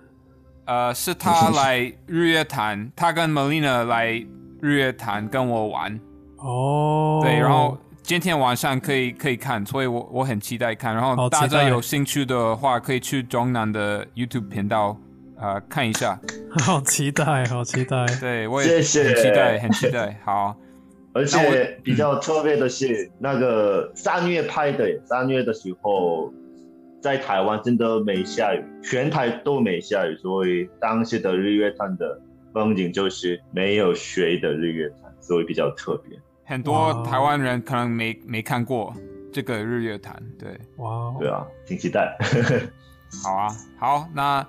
[0.65, 4.25] 呃，是他来日月潭，他跟 Melina 来
[4.61, 5.99] 日月潭跟我玩。
[6.37, 7.19] 哦。
[7.21, 10.93] 对，然后今天晚上可以可以看，所以我我很期待看。
[10.95, 14.97] 然后大家有兴趣的话，可以去中南的 YouTube 频道。
[15.35, 16.17] 呃，看一下，
[16.63, 20.17] 好期待，好期待，对我也很期待，很期待。
[20.23, 20.55] 好，
[21.11, 26.31] 而且比较特别的是，那个三月拍的，三月的时候
[27.03, 32.17] 在台湾真的没下雨，全台都没下雨，所以当时的日月潭的
[32.53, 36.17] 风景就是没有水的日月潭，所以比较特别。
[36.45, 38.93] 很多台湾人可能没没看过
[39.33, 42.17] 这个日月潭，对，哇，对啊，挺期待。
[43.21, 43.47] 好啊，
[43.77, 44.47] 好，那。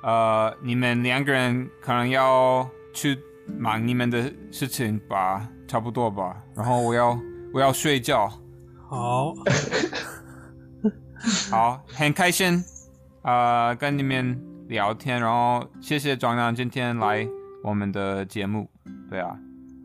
[0.00, 2.64] 呃，你们两个人可能要
[2.94, 3.18] 去
[3.58, 6.36] 忙你们的事情吧，差不多吧。
[6.54, 7.18] 然后我要
[7.52, 8.30] 我要睡觉。
[8.88, 9.34] 好，
[11.50, 12.62] 好，很开心
[13.22, 14.38] 啊，跟你们
[14.68, 15.20] 聊天。
[15.20, 17.26] 然后谢谢庄亮今天来
[17.62, 18.68] 我们的节目。
[19.10, 19.36] 对啊，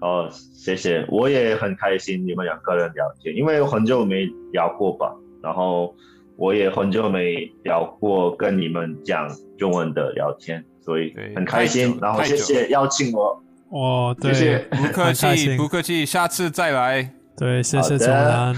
[0.02, 5.14] 哦，谢谢，我也很开心你们两个人聊天，因为很久没聊过吧。
[5.42, 5.96] 然后。
[6.36, 11.96] 我也很久没聊过跟你们讲中文的聊天，所以很开心。
[12.02, 13.40] 然后谢谢邀请我。
[13.70, 17.08] 哦，谢谢，不客气，不客气，下次再来。
[17.38, 18.56] 对，谢谢总南，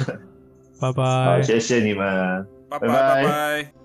[0.79, 1.03] 拜拜。
[1.03, 2.47] 好，谢谢你们，
[2.79, 3.84] 拜拜拜拜。